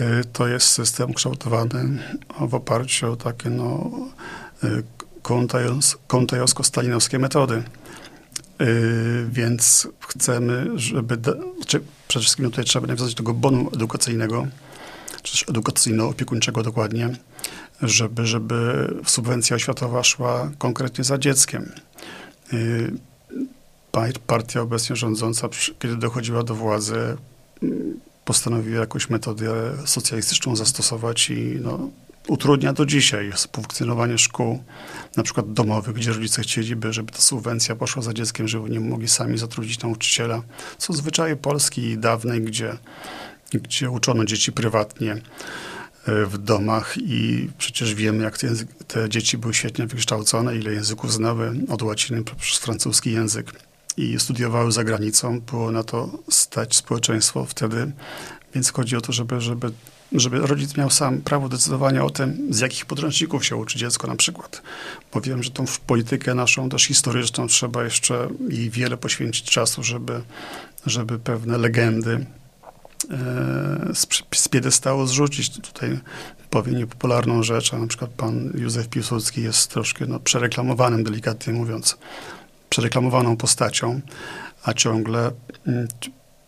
Y, 0.00 0.24
to 0.32 0.48
jest 0.48 0.66
system 0.66 1.14
kształtowany 1.14 1.98
w 2.40 2.54
oparciu 2.54 3.12
o 3.12 3.16
takie 3.16 3.50
no, 3.50 3.90
y, 4.64 4.82
kontajowsko-stalinowskie 6.08 7.18
metody. 7.18 7.62
Y, 8.60 9.26
więc 9.30 9.88
chcemy, 10.00 10.66
żeby, 10.76 11.18
czy 11.66 11.80
przede 12.08 12.22
wszystkim 12.22 12.44
tutaj 12.44 12.64
trzeba 12.64 12.86
nawiązać 12.86 13.14
do 13.14 13.16
tego 13.16 13.34
bonu 13.34 13.70
edukacyjnego, 13.74 14.46
czy 15.22 15.32
też 15.32 15.44
edukacyjno-opiekuńczego 15.48 16.62
dokładnie, 16.62 17.10
żeby, 17.82 18.26
żeby 18.26 18.88
subwencja 19.06 19.56
oświatowa 19.56 20.04
szła 20.04 20.50
konkretnie 20.58 21.04
za 21.04 21.18
dzieckiem. 21.18 21.72
Partia 24.26 24.60
obecnie 24.60 24.96
rządząca, 24.96 25.48
kiedy 25.78 25.96
dochodziła 25.96 26.42
do 26.42 26.54
władzy, 26.54 27.16
postanowiła 28.24 28.80
jakąś 28.80 29.10
metodę 29.10 29.72
socjalistyczną 29.86 30.56
zastosować 30.56 31.30
i 31.30 31.58
no, 31.62 31.90
utrudnia 32.28 32.72
do 32.72 32.86
dzisiaj 32.86 33.32
funkcjonowanie 33.52 34.18
szkół, 34.18 34.62
na 35.16 35.22
przykład 35.22 35.52
domowych, 35.52 35.94
gdzie 35.94 36.12
rodzice 36.12 36.42
chcieliby, 36.42 36.92
żeby 36.92 37.12
ta 37.12 37.18
subwencja 37.18 37.76
poszła 37.76 38.02
za 38.02 38.12
dzieckiem, 38.12 38.48
żeby 38.48 38.70
nie 38.70 38.80
mogli 38.80 39.08
sami 39.08 39.38
zatrudnić 39.38 39.80
nauczyciela. 39.80 40.42
Są 40.78 40.92
zwyczaje 40.92 41.36
Polski 41.36 41.98
dawnej, 41.98 42.42
gdzie, 42.42 42.76
gdzie 43.58 43.90
uczono 43.90 44.24
dzieci 44.24 44.52
prywatnie 44.52 45.12
e, 45.12 46.26
w 46.26 46.38
domach 46.38 46.94
i 46.98 47.50
przecież 47.58 47.94
wiemy, 47.94 48.24
jak 48.24 48.38
te, 48.38 48.48
te 48.86 49.08
dzieci 49.08 49.38
były 49.38 49.54
świetnie 49.54 49.86
wykształcone, 49.86 50.56
ile 50.56 50.72
języków 50.72 51.12
znały 51.12 51.60
od 51.68 51.82
łaciny 51.82 52.22
przez 52.40 52.58
francuski 52.58 53.12
język 53.12 53.52
i 53.96 54.20
studiowały 54.20 54.72
za 54.72 54.84
granicą. 54.84 55.40
Było 55.40 55.72
na 55.72 55.82
to 55.82 56.18
stać 56.30 56.76
społeczeństwo 56.76 57.44
wtedy, 57.44 57.92
więc 58.54 58.72
chodzi 58.72 58.96
o 58.96 59.00
to, 59.00 59.12
żeby, 59.12 59.40
żeby, 59.40 59.72
żeby 60.12 60.38
rodzic 60.38 60.76
miał 60.76 60.90
sam 60.90 61.20
prawo 61.20 61.48
decydowania 61.48 62.04
o 62.04 62.10
tym, 62.10 62.46
z 62.50 62.60
jakich 62.60 62.86
podręczników 62.86 63.46
się 63.46 63.56
uczy 63.56 63.78
dziecko 63.78 64.06
na 64.06 64.16
przykład. 64.16 64.62
Bo 65.14 65.20
wiem, 65.20 65.42
że 65.42 65.50
tą 65.50 65.64
politykę 65.86 66.34
naszą 66.34 66.68
też 66.68 66.84
historyczną 66.84 67.46
trzeba 67.46 67.84
jeszcze 67.84 68.28
i 68.48 68.70
wiele 68.70 68.96
poświęcić 68.96 69.50
czasu, 69.50 69.82
żeby, 69.82 70.22
żeby 70.86 71.18
pewne 71.18 71.58
legendy 71.58 72.26
z, 73.94 74.06
z 74.34 74.48
piedestału 74.48 75.06
zrzucić. 75.06 75.50
Tutaj 75.60 76.00
powiem 76.50 76.76
niepopularną 76.76 77.42
rzecz, 77.42 77.74
a 77.74 77.78
na 77.78 77.86
przykład 77.86 78.10
pan 78.10 78.52
Józef 78.54 78.88
Piłsudski 78.88 79.42
jest 79.42 79.70
troszkę 79.70 80.06
no, 80.06 80.20
przereklamowanym, 80.20 81.04
delikatnie 81.04 81.52
mówiąc, 81.52 81.98
przereklamowaną 82.70 83.36
postacią, 83.36 84.00
a 84.62 84.74
ciągle 84.74 85.30
mm, 85.66 85.88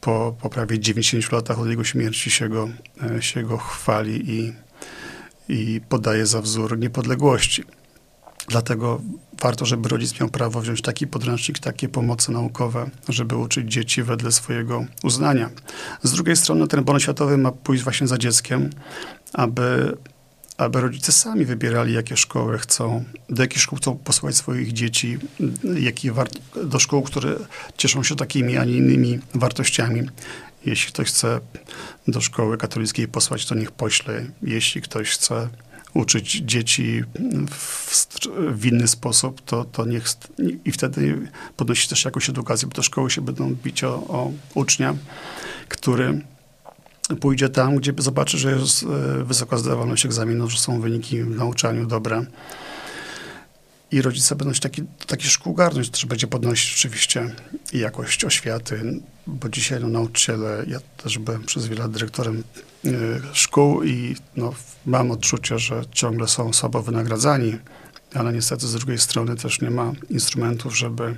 po, 0.01 0.35
po 0.43 0.51
prawie 0.51 0.79
90 0.79 1.33
latach 1.33 1.59
od 1.59 1.69
jego 1.69 1.85
śmierci 1.85 2.31
się 2.31 2.49
go, 2.49 2.69
e, 3.17 3.23
się 3.23 3.43
go 3.43 3.59
chwali 3.59 4.31
i, 4.31 4.53
i 5.49 5.81
podaje 5.89 6.27
za 6.27 6.43
wzór 6.43 6.79
niepodległości. 6.79 7.65
Dlatego 8.53 9.01
warto, 9.43 9.67
żeby 9.67 9.89
rodzic 9.89 10.21
miał 10.21 10.29
prawo 10.29 10.61
wziąć 10.61 10.83
taki 10.83 11.07
podręcznik, 11.07 11.59
takie 11.59 11.89
pomoce 11.89 12.33
naukowe, 12.33 12.91
żeby 13.09 13.37
uczyć 13.37 13.73
dzieci 13.73 14.03
wedle 14.03 14.33
swojego 14.33 14.85
uznania. 15.03 15.51
Z 16.03 16.13
drugiej 16.13 16.37
strony 16.37 16.69
ten 16.69 16.85
bon 16.85 17.01
światowy 17.01 17.39
ma 17.39 17.53
pójść 17.53 17.85
właśnie 17.85 18.07
za 18.07 18.19
dzieckiem, 18.19 18.71
aby 19.33 19.97
aby 20.57 20.81
rodzice 20.81 21.13
sami 21.13 21.45
wybierali, 21.45 21.93
jakie 21.93 22.17
szkoły 22.17 22.59
chcą, 22.59 23.05
do 23.29 23.43
jakich 23.43 23.63
szkół 23.63 23.79
chcą 23.79 23.97
posłać 23.97 24.37
swoich 24.37 24.73
dzieci, 24.73 25.19
jakie 25.81 26.13
do 26.65 26.79
szkół, 26.79 27.03
które 27.03 27.37
cieszą 27.77 28.03
się 28.03 28.17
takimi, 28.17 28.57
a 28.57 28.65
nie 28.65 28.77
innymi 28.77 29.19
wartościami. 29.35 30.03
Jeśli 30.67 30.93
ktoś 30.93 31.09
chce 31.09 31.41
do 32.09 32.21
szkoły 32.21 32.59
katolickiej 32.59 33.09
posłać, 33.09 33.47
to 33.47 33.55
niech 33.55 33.71
pośle. 33.71 34.25
Jeśli 34.43 34.83
ktoś 34.83 35.11
chce 35.11 35.49
uczyć 35.95 36.33
dzieci 36.33 37.05
w, 37.51 38.07
w 38.53 38.67
inny 38.67 38.89
sposób, 38.89 39.41
to, 39.41 39.65
to 39.65 39.85
niech 39.85 40.05
i 40.65 40.73
wtedy 40.73 41.31
podnosi 41.57 41.89
też 41.89 42.05
jakość 42.05 42.31
edukacji, 42.31 42.69
bo 42.69 42.75
te 42.75 42.83
szkoły 42.83 43.11
się 43.11 43.21
będą 43.21 43.55
bić 43.55 43.85
o, 43.85 43.95
o 43.95 44.33
ucznia, 44.55 44.95
który 45.69 46.21
pójdzie 47.21 47.49
tam, 47.49 47.77
gdzie 47.77 47.93
zobaczy, 47.99 48.39
że 48.39 48.53
jest 48.53 48.83
e, 48.83 49.25
wysoka 49.25 49.59
zdawalność 49.59 50.07
egzaminu, 50.07 50.51
że 50.51 50.59
są 50.59 50.81
wyniki 50.81 51.23
w 51.23 51.37
nauczaniu 51.37 51.87
dobre. 51.87 52.27
I 53.91 54.03
rodzice 54.03 54.37
będą 54.37 54.55
się 54.55 54.61
taki, 54.61 54.83
taki 55.07 55.29
szkół 55.29 55.55
garnąć, 55.55 55.91
to 55.91 56.07
będzie 56.07 56.27
podnosić 56.27 56.75
oczywiście 56.79 57.35
jakość 57.73 58.25
oświaty, 58.25 59.01
bo 59.27 59.49
dzisiaj 59.49 59.81
no, 59.81 59.89
nauczyciele, 59.89 60.65
ja 60.69 60.79
też 60.97 61.19
byłem 61.19 61.45
przez 61.45 61.67
wiele 61.67 61.81
lat 61.81 61.91
dyrektorem 61.91 62.43
szkół 63.33 63.83
i 63.83 64.17
no, 64.37 64.53
mam 64.87 65.11
odczucie, 65.11 65.59
że 65.59 65.83
ciągle 65.91 66.29
są 66.29 66.53
słabo 66.53 66.83
wynagradzani, 66.83 67.59
ale 68.15 68.33
niestety 68.33 68.67
z 68.67 68.73
drugiej 68.73 68.99
strony 68.99 69.37
też 69.37 69.61
nie 69.61 69.71
ma 69.71 69.93
instrumentów, 70.11 70.77
żeby 70.77 71.17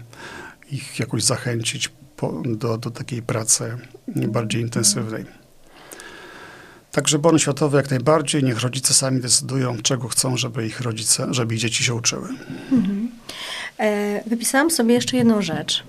ich 0.70 0.98
jakoś 0.98 1.22
zachęcić 1.22 1.90
po, 2.16 2.42
do, 2.46 2.78
do 2.78 2.90
takiej 2.90 3.22
pracy 3.22 3.76
bardziej 4.08 4.62
intensywnej. 4.62 5.24
Także 6.92 7.18
bon 7.18 7.38
światowy 7.38 7.76
jak 7.76 7.90
najbardziej, 7.90 8.44
niech 8.44 8.60
rodzice 8.60 8.94
sami 8.94 9.20
decydują, 9.20 9.76
czego 9.82 10.08
chcą, 10.08 10.36
żeby 10.36 10.66
ich 10.66 10.80
rodzice, 10.80 11.26
żeby 11.30 11.54
ich 11.54 11.60
dzieci 11.60 11.84
się 11.84 11.94
uczyły. 11.94 12.28
Mhm. 12.72 13.10
E, 13.78 14.22
wypisałam 14.28 14.70
sobie 14.70 14.94
jeszcze 14.94 15.16
jedną 15.16 15.42
rzecz. 15.42 15.84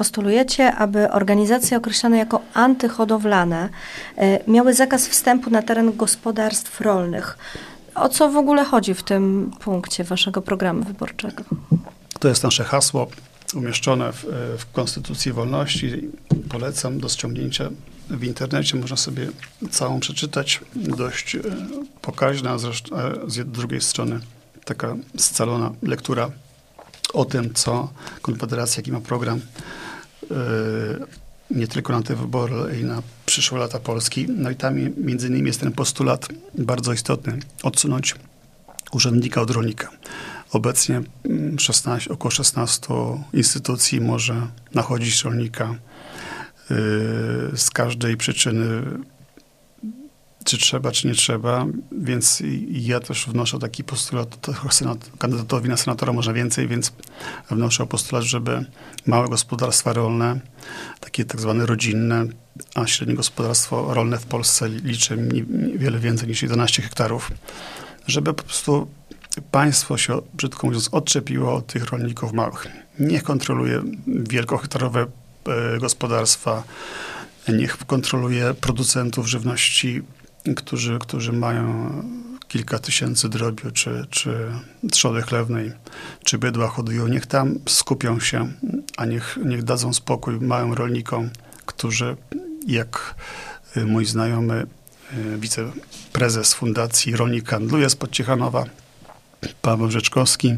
Postulujecie, 0.00 0.74
aby 0.74 1.10
organizacje 1.10 1.76
określane 1.76 2.18
jako 2.18 2.40
antyhodowlane 2.54 3.68
e, 4.16 4.50
miały 4.50 4.74
zakaz 4.74 5.08
wstępu 5.08 5.50
na 5.50 5.62
teren 5.62 5.96
gospodarstw 5.96 6.80
rolnych. 6.80 7.38
O 7.94 8.08
co 8.08 8.30
w 8.30 8.36
ogóle 8.36 8.64
chodzi 8.64 8.94
w 8.94 9.02
tym 9.02 9.50
punkcie 9.60 10.04
waszego 10.04 10.42
programu 10.42 10.84
wyborczego? 10.84 11.44
To 12.18 12.28
jest 12.28 12.42
nasze 12.42 12.64
hasło 12.64 13.06
umieszczone 13.54 14.12
w, 14.12 14.26
w 14.58 14.72
Konstytucji 14.72 15.32
Wolności. 15.32 16.08
Polecam 16.48 17.00
do 17.00 17.08
ściągnięcia 17.08 17.70
w 18.10 18.24
internecie. 18.24 18.76
Można 18.76 18.96
sobie 18.96 19.28
całą 19.70 20.00
przeczytać. 20.00 20.60
Dość 20.76 21.34
e, 21.34 21.40
pokaźna, 22.02 22.58
zresztą 22.58 22.96
z 23.26 23.50
drugiej 23.50 23.80
strony 23.80 24.20
taka 24.64 24.96
scalona 25.16 25.72
lektura 25.82 26.30
o 27.14 27.24
tym, 27.24 27.54
co 27.54 27.88
Konfederacja, 28.22 28.80
jaki 28.80 28.92
ma 28.92 29.00
program 29.00 29.40
nie 31.50 31.68
tylko 31.68 31.92
na 31.92 32.02
te 32.02 32.16
wybory, 32.16 32.54
ale 32.54 32.80
i 32.80 32.84
na 32.84 33.02
przyszłe 33.26 33.58
lata 33.58 33.78
Polski. 33.78 34.26
No 34.28 34.50
i 34.50 34.56
tam 34.56 34.74
między 34.96 35.28
innymi 35.28 35.46
jest 35.46 35.60
ten 35.60 35.72
postulat 35.72 36.28
bardzo 36.58 36.92
istotny, 36.92 37.38
odsunąć 37.62 38.14
urzędnika 38.92 39.40
od 39.40 39.50
rolnika. 39.50 39.90
Obecnie 40.52 41.02
16, 41.58 42.10
mm, 42.10 42.14
około 42.18 42.30
16 42.30 42.86
instytucji 43.32 44.00
może 44.00 44.46
nachodzić 44.74 45.22
rolnika 45.22 45.74
yy, 46.70 46.76
z 47.56 47.70
każdej 47.72 48.16
przyczyny 48.16 48.82
czy 50.44 50.58
trzeba, 50.58 50.92
czy 50.92 51.06
nie 51.08 51.14
trzeba, 51.14 51.66
więc 51.92 52.42
ja 52.68 53.00
też 53.00 53.26
wnoszę 53.26 53.58
taki 53.58 53.84
postulat, 53.84 54.50
senat, 54.70 55.10
kandydatowi 55.18 55.68
na 55.68 55.76
senatora 55.76 56.12
można 56.12 56.32
więcej, 56.32 56.68
więc 56.68 56.92
wnoszę 57.50 57.82
o 57.82 57.86
postulat, 57.86 58.24
żeby 58.24 58.64
małe 59.06 59.28
gospodarstwa 59.28 59.92
rolne, 59.92 60.40
takie 61.00 61.24
tak 61.24 61.40
zwane 61.40 61.66
rodzinne, 61.66 62.26
a 62.74 62.86
średnie 62.86 63.14
gospodarstwo 63.14 63.94
rolne 63.94 64.18
w 64.18 64.26
Polsce 64.26 64.68
liczy 64.68 65.28
wiele 65.74 65.98
więcej 65.98 66.28
niż 66.28 66.42
11 66.42 66.82
hektarów, 66.82 67.32
żeby 68.06 68.34
po 68.34 68.42
prostu 68.42 68.88
państwo 69.50 69.98
się, 69.98 70.20
brzydko 70.34 70.66
mówiąc, 70.66 70.88
odczepiło 70.92 71.54
od 71.54 71.66
tych 71.66 71.84
rolników 71.84 72.32
małych. 72.32 72.66
Niech 72.98 73.22
kontroluje 73.22 73.82
wielkohektarowe 74.06 75.06
e, 75.46 75.78
gospodarstwa, 75.78 76.62
niech 77.48 77.76
kontroluje 77.86 78.54
producentów 78.54 79.26
żywności 79.26 80.02
którzy, 80.56 80.98
którzy 80.98 81.32
mają 81.32 81.92
kilka 82.48 82.78
tysięcy 82.78 83.28
drobiu, 83.28 83.70
czy, 83.70 84.04
czy 84.10 84.52
trzody 84.90 85.22
chlewnej, 85.22 85.72
czy 86.24 86.38
bydła 86.38 86.68
hodują, 86.68 87.08
niech 87.08 87.26
tam 87.26 87.58
skupią 87.68 88.20
się, 88.20 88.52
a 88.96 89.04
niech, 89.04 89.38
niech 89.44 89.62
dadzą 89.62 89.92
spokój 89.92 90.40
małym 90.40 90.72
rolnikom, 90.72 91.30
którzy, 91.66 92.16
jak 92.66 93.14
y, 93.76 93.86
mój 93.86 94.04
znajomy 94.04 94.66
y, 95.12 95.38
wiceprezes 95.38 96.54
Fundacji 96.54 97.16
Rolnik 97.16 97.48
Handluje 97.48 97.90
z 97.90 97.96
Podciechanowa, 97.96 98.64
Paweł 99.62 99.90
Rzeczkowski, 99.90 100.56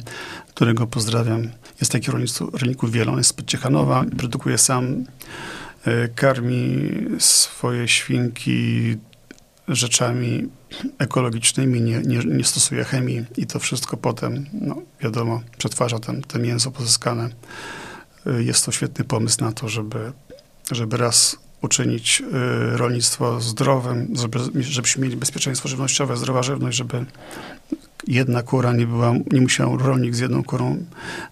którego 0.54 0.86
pozdrawiam. 0.86 1.48
Jest 1.80 1.92
taki 1.92 2.10
rolników 2.52 2.92
wielu, 2.92 3.12
on 3.12 3.18
jest 3.18 3.30
z 3.30 3.32
Podciechanowa, 3.32 4.04
produkuje 4.18 4.58
sam, 4.58 5.04
y, 5.86 6.08
karmi 6.14 6.90
swoje 7.18 7.88
świnki 7.88 8.96
rzeczami 9.68 10.48
ekologicznymi, 10.98 11.80
nie, 11.80 11.98
nie, 11.98 12.18
nie 12.18 12.44
stosuje 12.44 12.84
chemii 12.84 13.24
i 13.36 13.46
to 13.46 13.58
wszystko 13.58 13.96
potem, 13.96 14.46
no, 14.52 14.82
wiadomo, 15.00 15.42
przetwarza 15.58 15.98
ten, 15.98 16.22
te 16.22 16.38
mięso 16.38 16.70
pozyskane. 16.70 17.30
Y, 18.26 18.44
jest 18.44 18.64
to 18.64 18.72
świetny 18.72 19.04
pomysł 19.04 19.40
na 19.40 19.52
to, 19.52 19.68
żeby, 19.68 20.12
żeby 20.70 20.96
raz 20.96 21.36
uczynić 21.62 22.20
y, 22.20 22.76
rolnictwo 22.76 23.40
zdrowym, 23.40 24.08
żeby, 24.16 24.38
żebyśmy 24.62 25.02
mieli 25.02 25.16
bezpieczeństwo 25.16 25.68
żywnościowe, 25.68 26.16
zdrowa 26.16 26.42
żywność, 26.42 26.78
żeby 26.78 27.06
jedna 28.06 28.42
kura 28.42 28.72
nie 28.72 28.86
była, 28.86 29.14
nie 29.32 29.40
musiał 29.40 29.76
rolnik 29.76 30.14
z 30.14 30.18
jedną 30.18 30.44
kurą 30.44 30.84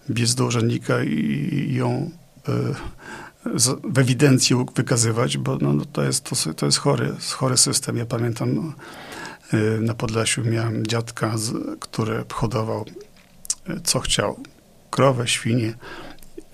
biec 0.09 0.35
do 0.35 0.45
urzędnika 0.45 1.03
i, 1.03 1.09
i 1.09 1.75
ją 1.75 2.11
y, 2.49 2.51
w 3.83 3.99
ewidencji 3.99 4.55
wykazywać, 4.75 5.37
bo 5.37 5.57
no, 5.61 5.73
no, 5.73 5.85
to, 5.85 6.03
jest, 6.03 6.23
to, 6.23 6.53
to 6.53 6.65
jest 6.65 6.77
chory, 6.77 7.15
chory 7.31 7.57
system. 7.57 7.97
Ja 7.97 8.05
pamiętam 8.05 8.73
y, 9.53 9.79
na 9.81 9.93
Podlasiu 9.93 10.43
miałem 10.43 10.87
dziadka, 10.87 11.35
który 11.79 12.23
hodował 12.33 12.85
y, 13.69 13.81
co 13.83 13.99
chciał. 13.99 14.39
Krowę, 14.89 15.27
świnie, 15.27 15.73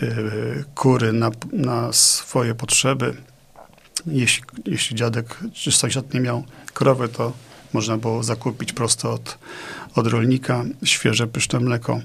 y, 0.02 0.64
kury 0.76 1.14
na, 1.14 1.32
na 1.54 1.94
swoje 1.94 2.56
potrzeby. 2.56 3.16
Jeśli, 4.06 4.44
jeśli 4.66 4.96
dziadek 4.96 5.38
czy 5.54 5.72
sąsiad 5.72 6.14
nie 6.14 6.20
miał 6.20 6.44
krowy, 6.74 7.10
to 7.10 7.34
można 7.74 7.98
było 7.98 8.24
zakupić 8.24 8.74
prosto 8.74 9.14
od, 9.14 9.38
od 9.96 10.08
rolnika 10.08 10.64
świeże, 10.84 11.28
pyszne 11.28 11.60
mleko. 11.60 12.00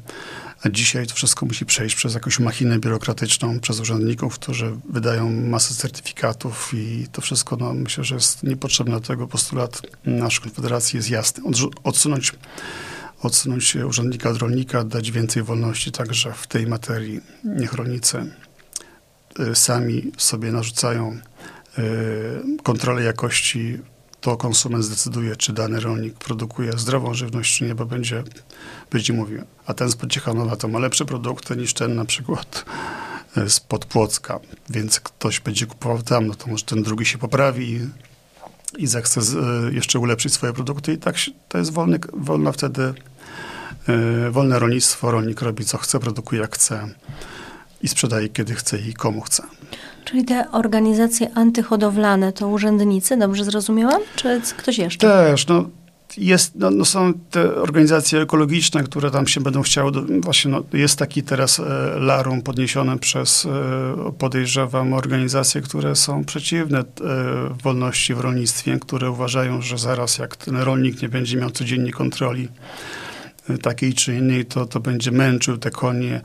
A 0.62 0.68
dzisiaj 0.68 1.06
to 1.06 1.14
wszystko 1.14 1.46
musi 1.46 1.66
przejść 1.66 1.96
przez 1.96 2.14
jakąś 2.14 2.38
machinę 2.38 2.78
biurokratyczną, 2.78 3.60
przez 3.60 3.80
urzędników, 3.80 4.34
którzy 4.34 4.76
wydają 4.88 5.30
masę 5.30 5.74
certyfikatów 5.74 6.70
i 6.74 7.06
to 7.12 7.20
wszystko, 7.20 7.56
no, 7.56 7.74
myślę, 7.74 8.04
że 8.04 8.14
jest 8.14 8.42
niepotrzebne. 8.42 8.90
Dlatego 8.90 9.28
postulat 9.28 9.82
naszej 10.04 10.42
Konfederacji 10.42 10.96
jest 10.96 11.10
jasny. 11.10 11.44
Odsunąć, 11.84 12.32
odsunąć 13.22 13.76
urzędnika 13.76 14.30
od 14.30 14.36
rolnika, 14.36 14.84
dać 14.84 15.10
więcej 15.10 15.42
wolności 15.42 15.92
także 15.92 16.32
w 16.32 16.46
tej 16.46 16.66
materii. 16.66 17.20
Niech 17.44 17.72
rolnicy 17.72 18.26
y, 19.40 19.54
sami 19.54 20.12
sobie 20.18 20.52
narzucają 20.52 21.18
y, 21.78 22.62
kontrolę 22.62 23.02
jakości 23.02 23.78
to 24.22 24.36
konsument 24.36 24.84
zdecyduje, 24.84 25.36
czy 25.36 25.52
dany 25.52 25.80
rolnik 25.80 26.14
produkuje 26.14 26.72
zdrową 26.72 27.14
żywność, 27.14 27.58
czy 27.58 27.64
nie, 27.64 27.74
bo 27.74 27.86
będzie, 27.86 28.22
będzie 28.90 29.12
mówił, 29.12 29.42
a 29.66 29.74
ten 29.74 29.90
z 29.90 29.96
Podciechanowa 29.96 30.56
to 30.56 30.68
ma 30.68 30.78
lepsze 30.78 31.04
produkty 31.04 31.56
niż 31.56 31.74
ten 31.74 31.94
na 31.94 32.04
przykład 32.04 32.64
e, 33.36 33.50
z 33.50 33.60
Podpłocka, 33.60 34.40
więc 34.70 35.00
ktoś 35.00 35.40
będzie 35.40 35.66
kupował 35.66 36.02
tam, 36.02 36.26
no 36.26 36.34
to 36.34 36.46
może 36.46 36.64
ten 36.64 36.82
drugi 36.82 37.06
się 37.06 37.18
poprawi 37.18 37.72
i, 37.72 37.80
i 38.78 38.86
zechce 38.86 39.20
e, 39.20 39.72
jeszcze 39.72 39.98
ulepszyć 39.98 40.32
swoje 40.32 40.52
produkty 40.52 40.92
i 40.92 40.98
tak 40.98 41.18
się, 41.18 41.32
to 41.48 41.58
jest 41.58 41.72
wolny, 41.72 41.98
wolna 42.12 42.52
wtedy 42.52 42.94
y, 44.28 44.30
wolne 44.30 44.58
rolnictwo, 44.58 45.10
rolnik 45.10 45.42
robi 45.42 45.64
co 45.64 45.78
chce, 45.78 46.00
produkuje 46.00 46.40
jak 46.40 46.54
chce 46.54 46.88
i 47.82 47.88
sprzedaje 47.88 48.28
kiedy 48.28 48.54
chce 48.54 48.78
i 48.78 48.94
komu 48.94 49.20
chce. 49.20 49.42
Czyli 50.04 50.24
te 50.24 50.50
organizacje 50.50 51.34
antyhodowlane 51.34 52.32
to 52.32 52.48
urzędnicy, 52.48 53.16
dobrze 53.16 53.44
zrozumiałam? 53.44 54.00
Czy 54.16 54.40
ktoś 54.56 54.78
jeszcze? 54.78 55.08
Też, 55.08 55.46
no 55.46 55.64
jest, 56.16 56.54
no, 56.54 56.70
no, 56.70 56.84
są 56.84 57.12
te 57.30 57.54
organizacje 57.54 58.20
ekologiczne, 58.20 58.82
które 58.82 59.10
tam 59.10 59.26
się 59.26 59.40
będą 59.40 59.62
chciały, 59.62 59.92
do, 59.92 60.02
właśnie 60.20 60.50
no, 60.50 60.62
jest 60.72 60.98
taki 60.98 61.22
teraz 61.22 61.60
e, 61.60 61.62
larum 61.98 62.42
podniesione 62.42 62.98
przez, 62.98 63.46
e, 63.46 64.12
podejrzewam, 64.18 64.92
organizacje, 64.92 65.60
które 65.60 65.96
są 65.96 66.24
przeciwne 66.24 66.78
e, 66.78 66.84
wolności 67.62 68.14
w 68.14 68.20
rolnictwie, 68.20 68.78
które 68.78 69.10
uważają, 69.10 69.62
że 69.62 69.78
zaraz 69.78 70.18
jak 70.18 70.36
ten 70.36 70.56
rolnik 70.56 71.02
nie 71.02 71.08
będzie 71.08 71.36
miał 71.36 71.50
codziennie 71.50 71.92
kontroli 71.92 72.48
takiej 73.58 73.94
czy 73.94 74.16
innej, 74.16 74.46
to, 74.46 74.66
to 74.66 74.80
będzie 74.80 75.10
męczył 75.10 75.58
te 75.58 75.70
konie, 75.70 76.20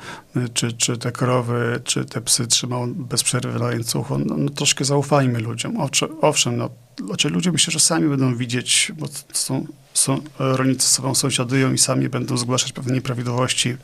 czy, 0.53 0.73
czy 0.73 0.97
te 0.97 1.11
krowy, 1.11 1.79
czy 1.83 2.05
te 2.05 2.21
psy 2.21 2.47
trzymał 2.47 2.87
bez 2.87 3.23
przerwy 3.23 3.59
na 3.59 3.65
łańcuchu. 3.65 4.19
No, 4.19 4.37
no 4.37 4.49
troszkę 4.49 4.85
zaufajmy 4.85 5.39
ludziom. 5.39 5.77
Owszem, 6.21 6.57
no, 6.57 6.69
znaczy 7.05 7.29
ludzie 7.29 7.51
myślę, 7.51 7.71
że 7.71 7.79
sami 7.79 8.09
będą 8.09 8.35
widzieć, 8.35 8.91
bo 8.97 9.07
są, 9.33 9.65
są, 9.93 10.21
rolnicy 10.39 10.87
sobą 10.87 11.15
sąsiadują 11.15 11.73
i 11.73 11.77
sami 11.77 12.09
będą 12.09 12.37
zgłaszać 12.37 12.71
pewne 12.71 12.93
nieprawidłowości, 12.93 13.77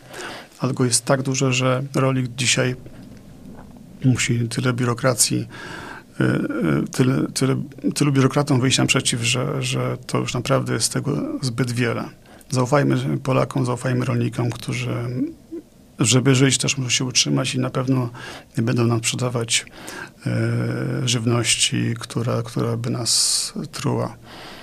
ale 0.60 0.74
go 0.74 0.86
jest 0.86 1.06
tak 1.06 1.22
dużo, 1.22 1.52
że 1.52 1.84
rolnik 1.96 2.28
dzisiaj 2.36 2.76
musi 4.06 4.48
tyle 4.50 4.74
biurokracji 4.74 5.48
y, 6.22 6.24
y, 6.24 6.88
tyle, 6.92 7.28
tyle, 7.34 7.64
tylu 7.96 8.12
biurokratom 8.12 8.62
wyjść 8.62 8.78
naprzeciw, 8.78 9.22
że, 9.22 9.64
że 9.64 9.98
to 10.08 10.18
już 10.18 10.34
naprawdę 10.34 10.74
jest 10.74 10.94
tego 10.94 11.40
zbyt 11.42 11.72
wiele. 11.72 12.10
Zaufajmy 12.54 13.18
Polakom, 13.18 13.66
zaufajmy 13.66 14.06
rolnikom, 14.06 14.50
którzy 14.50 14.96
żeby 16.00 16.36
żyć 16.36 16.58
też 16.58 16.78
muszą 16.78 16.90
się 16.90 17.06
utrzymać 17.06 17.56
i 17.56 17.60
na 17.60 17.70
pewno 17.70 18.10
nie 18.58 18.64
będą 18.64 18.84
nam 18.84 19.00
sprzedawać 19.00 19.66
e, 20.26 21.08
żywności, 21.08 21.94
która, 22.00 22.44
która 22.44 22.78
by 22.78 22.90
nas 22.90 23.54
truła. 23.72 24.18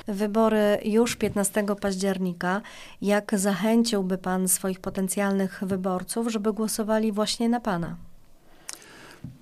wybory 0.08 0.78
już 0.84 1.16
15 1.16 1.64
października. 1.80 2.60
Jak 3.02 3.38
zachęciłby 3.38 4.18
Pan 4.18 4.48
swoich 4.48 4.80
potencjalnych 4.80 5.62
wyborców, 5.66 6.32
żeby 6.32 6.52
głosowali 6.52 7.12
właśnie 7.12 7.48
na 7.48 7.60
Pana? 7.60 7.96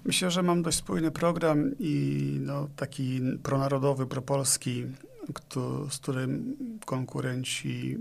Myślę, 0.04 0.30
że 0.30 0.42
mam 0.42 0.62
dość 0.62 0.78
spójny 0.78 1.10
program 1.10 1.70
i 1.78 2.36
no, 2.40 2.68
taki 2.76 3.20
pronarodowy, 3.42 4.06
propolski, 4.06 4.86
kto, 5.34 5.90
z 5.90 5.98
którym 5.98 6.56
konkurenci 6.86 7.98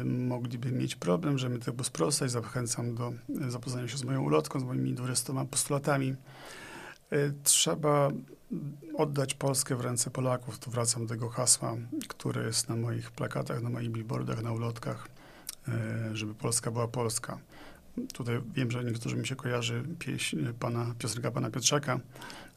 y, 0.00 0.04
mogliby 0.04 0.72
mieć 0.72 0.96
problem, 0.96 1.38
żeby 1.38 1.58
tego 1.58 1.84
sprostać. 1.84 2.30
Zachęcam 2.30 2.94
do 2.94 3.12
zapoznania 3.48 3.88
się 3.88 3.98
z 3.98 4.04
moją 4.04 4.22
ulotką, 4.22 4.60
z 4.60 4.64
moimi 4.64 4.94
20 4.94 5.44
postulatami. 5.44 6.14
Y, 7.12 7.34
trzeba 7.42 8.10
oddać 8.94 9.34
Polskę 9.34 9.76
w 9.76 9.80
ręce 9.80 10.10
Polaków. 10.10 10.58
Tu 10.58 10.70
wracam 10.70 11.06
do 11.06 11.08
tego 11.08 11.28
hasła, 11.28 11.76
które 12.08 12.46
jest 12.46 12.68
na 12.68 12.76
moich 12.76 13.10
plakatach, 13.10 13.62
na 13.62 13.70
moich 13.70 13.90
billboardach, 13.90 14.42
na 14.42 14.52
ulotkach, 14.52 15.08
y, 15.68 16.16
żeby 16.16 16.34
Polska 16.34 16.70
była 16.70 16.88
Polska. 16.88 17.38
Tutaj 18.12 18.40
wiem, 18.54 18.70
że 18.70 18.84
niektórzy 18.84 19.16
mi 19.16 19.26
się 19.26 19.36
kojarzy 19.36 19.84
pieśń 19.98 20.36
pana, 20.60 20.94
piosenka 20.98 21.30
pana 21.30 21.50
Piotrzaka, 21.50 22.00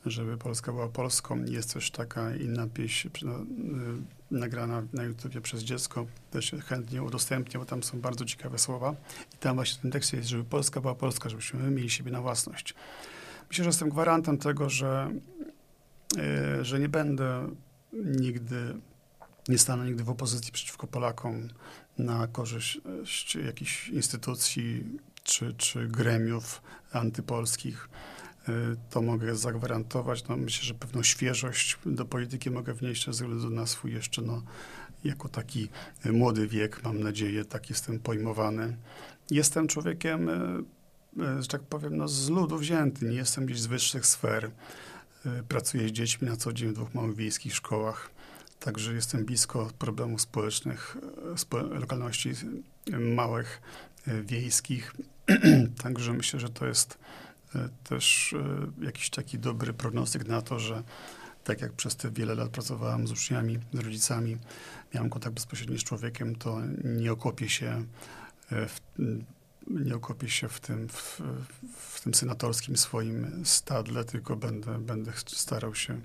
żeby 0.06 0.38
Polska 0.38 0.72
była 0.72 0.88
Polską. 0.88 1.44
Jest 1.46 1.74
też 1.74 1.92
taka 1.92 2.36
inna 2.36 2.68
pieśń 2.68 3.10
no, 3.22 3.40
y, 3.40 3.46
nagrana 4.32 4.84
na 4.94 5.04
YouTubie 5.04 5.42
przez 5.42 5.64
dziecko. 5.64 6.06
Też 6.32 6.56
chętnie 6.66 7.04
udostępnię, 7.04 7.60
bo 7.60 7.66
tam 7.66 7.84
są 7.84 8.02
bardzo 8.02 8.26
ciekawe 8.26 8.60
słowa. 8.60 8.96
I 9.36 9.38
tam 9.38 9.56
właśnie 9.56 9.82
tym 9.82 9.92
tekście 9.92 10.18
jest, 10.18 10.30
żeby 10.30 10.44
Polska 10.44 10.82
była 10.82 10.96
Polska, 10.96 11.30
żebyśmy 11.30 11.72
mieli 11.72 11.90
siebie 11.90 12.12
na 12.12 12.22
własność. 12.22 12.76
Myślę, 13.50 13.64
że 13.64 13.70
jestem 13.70 13.90
gwarantem 13.90 14.38
tego, 14.38 14.70
że, 14.70 15.12
y, 16.62 16.66
że 16.66 16.80
nie 16.80 16.90
będę 16.90 17.50
nigdy, 17.94 18.74
nie 19.48 19.58
stanę 19.58 19.86
nigdy 19.86 20.04
w 20.04 20.10
opozycji 20.10 20.52
przeciwko 20.52 20.88
Polakom 20.88 21.48
na 21.98 22.28
korzyść 22.28 22.82
jakichś 23.46 23.90
instytucji 23.90 24.84
czy, 25.24 25.54
czy 25.54 25.88
gremiów 25.88 26.62
antypolskich. 26.92 27.90
Y, 28.50 28.76
to 28.90 29.02
mogę 29.02 29.36
zagwarantować. 29.36 30.28
No, 30.28 30.38
myślę, 30.38 30.64
że 30.64 30.74
pewną 30.74 31.04
świeżość 31.04 31.78
do 31.86 32.06
polityki 32.06 32.52
mogę 32.52 32.74
wnieść 32.74 33.06
ze 33.06 33.12
względu 33.12 33.50
na 33.50 33.66
swój 33.66 33.94
jeszcze, 33.94 34.22
no, 34.22 34.44
jako 35.04 35.30
taki 35.30 35.70
młody 36.06 36.48
wiek, 36.48 36.84
mam 36.84 37.00
nadzieję, 37.00 37.46
tak 37.46 37.70
jestem 37.70 38.00
pojmowany. 38.00 38.78
Jestem 39.32 39.68
człowiekiem, 39.68 40.30
y, 40.30 40.34
y, 41.24 41.42
że 41.42 41.48
tak 41.48 41.62
powiem, 41.62 41.98
no, 41.98 42.08
z 42.08 42.30
ludu 42.30 42.58
wzięty, 42.58 43.06
nie 43.06 43.16
jestem 43.16 43.46
gdzieś 43.46 43.60
z 43.62 43.66
wyższych 43.66 44.06
sfer. 44.06 44.52
Pracuję 45.48 45.90
z 45.90 45.92
dziećmi 45.92 46.28
na 46.28 46.36
co 46.36 46.54
dzień 46.54 46.70
w 46.70 46.74
dwóch 46.74 46.94
małych 46.94 47.16
wiejskich 47.16 47.56
szkołach. 47.56 48.10
Także 48.60 48.94
jestem 48.94 49.26
blisko 49.26 49.72
problemów 49.80 50.22
społecznych, 50.22 50.98
lokalności 51.72 52.32
małych, 53.16 53.62
wiejskich. 54.24 54.96
Także 55.84 56.14
myślę, 56.14 56.40
że 56.40 56.50
to 56.50 56.66
jest 56.66 56.98
też 57.84 58.34
e, 58.34 58.86
jakiś 58.86 59.10
taki 59.10 59.40
dobry 59.40 59.74
prognostyk 59.74 60.28
na 60.28 60.42
to, 60.42 60.60
że 60.60 60.84
tak 61.44 61.62
jak 61.62 61.74
przez 61.74 61.96
te 61.96 62.12
wiele 62.12 62.36
lat 62.36 62.50
pracowałem 62.50 63.08
z 63.08 63.12
uczniami, 63.12 63.60
z 63.74 63.80
rodzicami, 63.80 64.38
miałem 64.94 65.10
kontakt 65.10 65.36
bezpośredni 65.36 65.80
z 65.80 65.84
człowiekiem, 65.84 66.36
to 66.36 66.62
nie 66.84 67.12
okopię 67.12 67.50
się 67.50 67.86
e, 68.52 68.68
w, 68.68 68.82
nie 69.68 69.96
okopię 69.96 70.30
się 70.30 70.48
w 70.48 70.60
tym, 70.60 70.90
w, 70.90 71.22
w, 71.78 72.02
tym 72.02 72.14
senatorskim 72.14 72.78
swoim 72.78 73.42
stadle, 73.46 74.06
tylko 74.06 74.36
będę, 74.36 74.80
będę 74.80 75.12
starał 75.28 75.76
się 75.76 76.02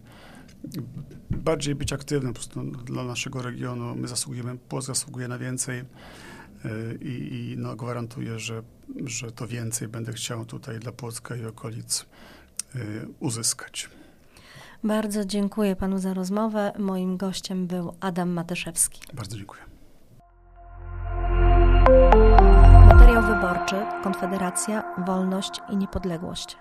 bardziej 1.31 1.75
być 1.75 1.93
aktywnym 1.93 2.33
po 2.33 2.41
prostu 2.41 2.65
dla 2.65 3.05
naszego 3.05 3.43
regionu. 3.43 3.97
My 3.97 4.09
zasługujemy, 4.09 4.59
Polska 4.69 4.95
zasługuje 4.95 5.29
na 5.29 5.39
więcej 5.39 5.85
i, 7.01 7.53
i 7.53 7.55
no, 7.59 7.77
gwarantuję, 7.77 8.39
że 8.39 8.63
że 9.05 9.33
to 9.33 9.47
więcej 9.47 9.89
będę 9.89 10.13
chciał 10.13 10.45
tutaj 10.45 10.79
dla 10.79 10.93
Płocka 10.93 11.37
i 11.37 11.45
okolic 11.45 12.07
y, 12.75 13.09
uzyskać. 13.21 13.91
Bardzo 14.85 15.25
dziękuję 15.25 15.77
panu 15.77 15.99
za 15.99 16.15
rozmowę. 16.15 16.73
Moim 16.79 17.17
gościem 17.17 17.67
był 17.67 17.95
Adam 18.01 18.31
Matyszewski. 18.31 19.01
Bardzo 19.15 19.37
dziękuję. 19.37 19.63
Materiał 22.89 23.23
wyborczy 23.23 23.77
Konfederacja, 24.03 24.95
Wolność 25.07 25.61
i 25.71 25.77
Niepodległość. 25.77 26.57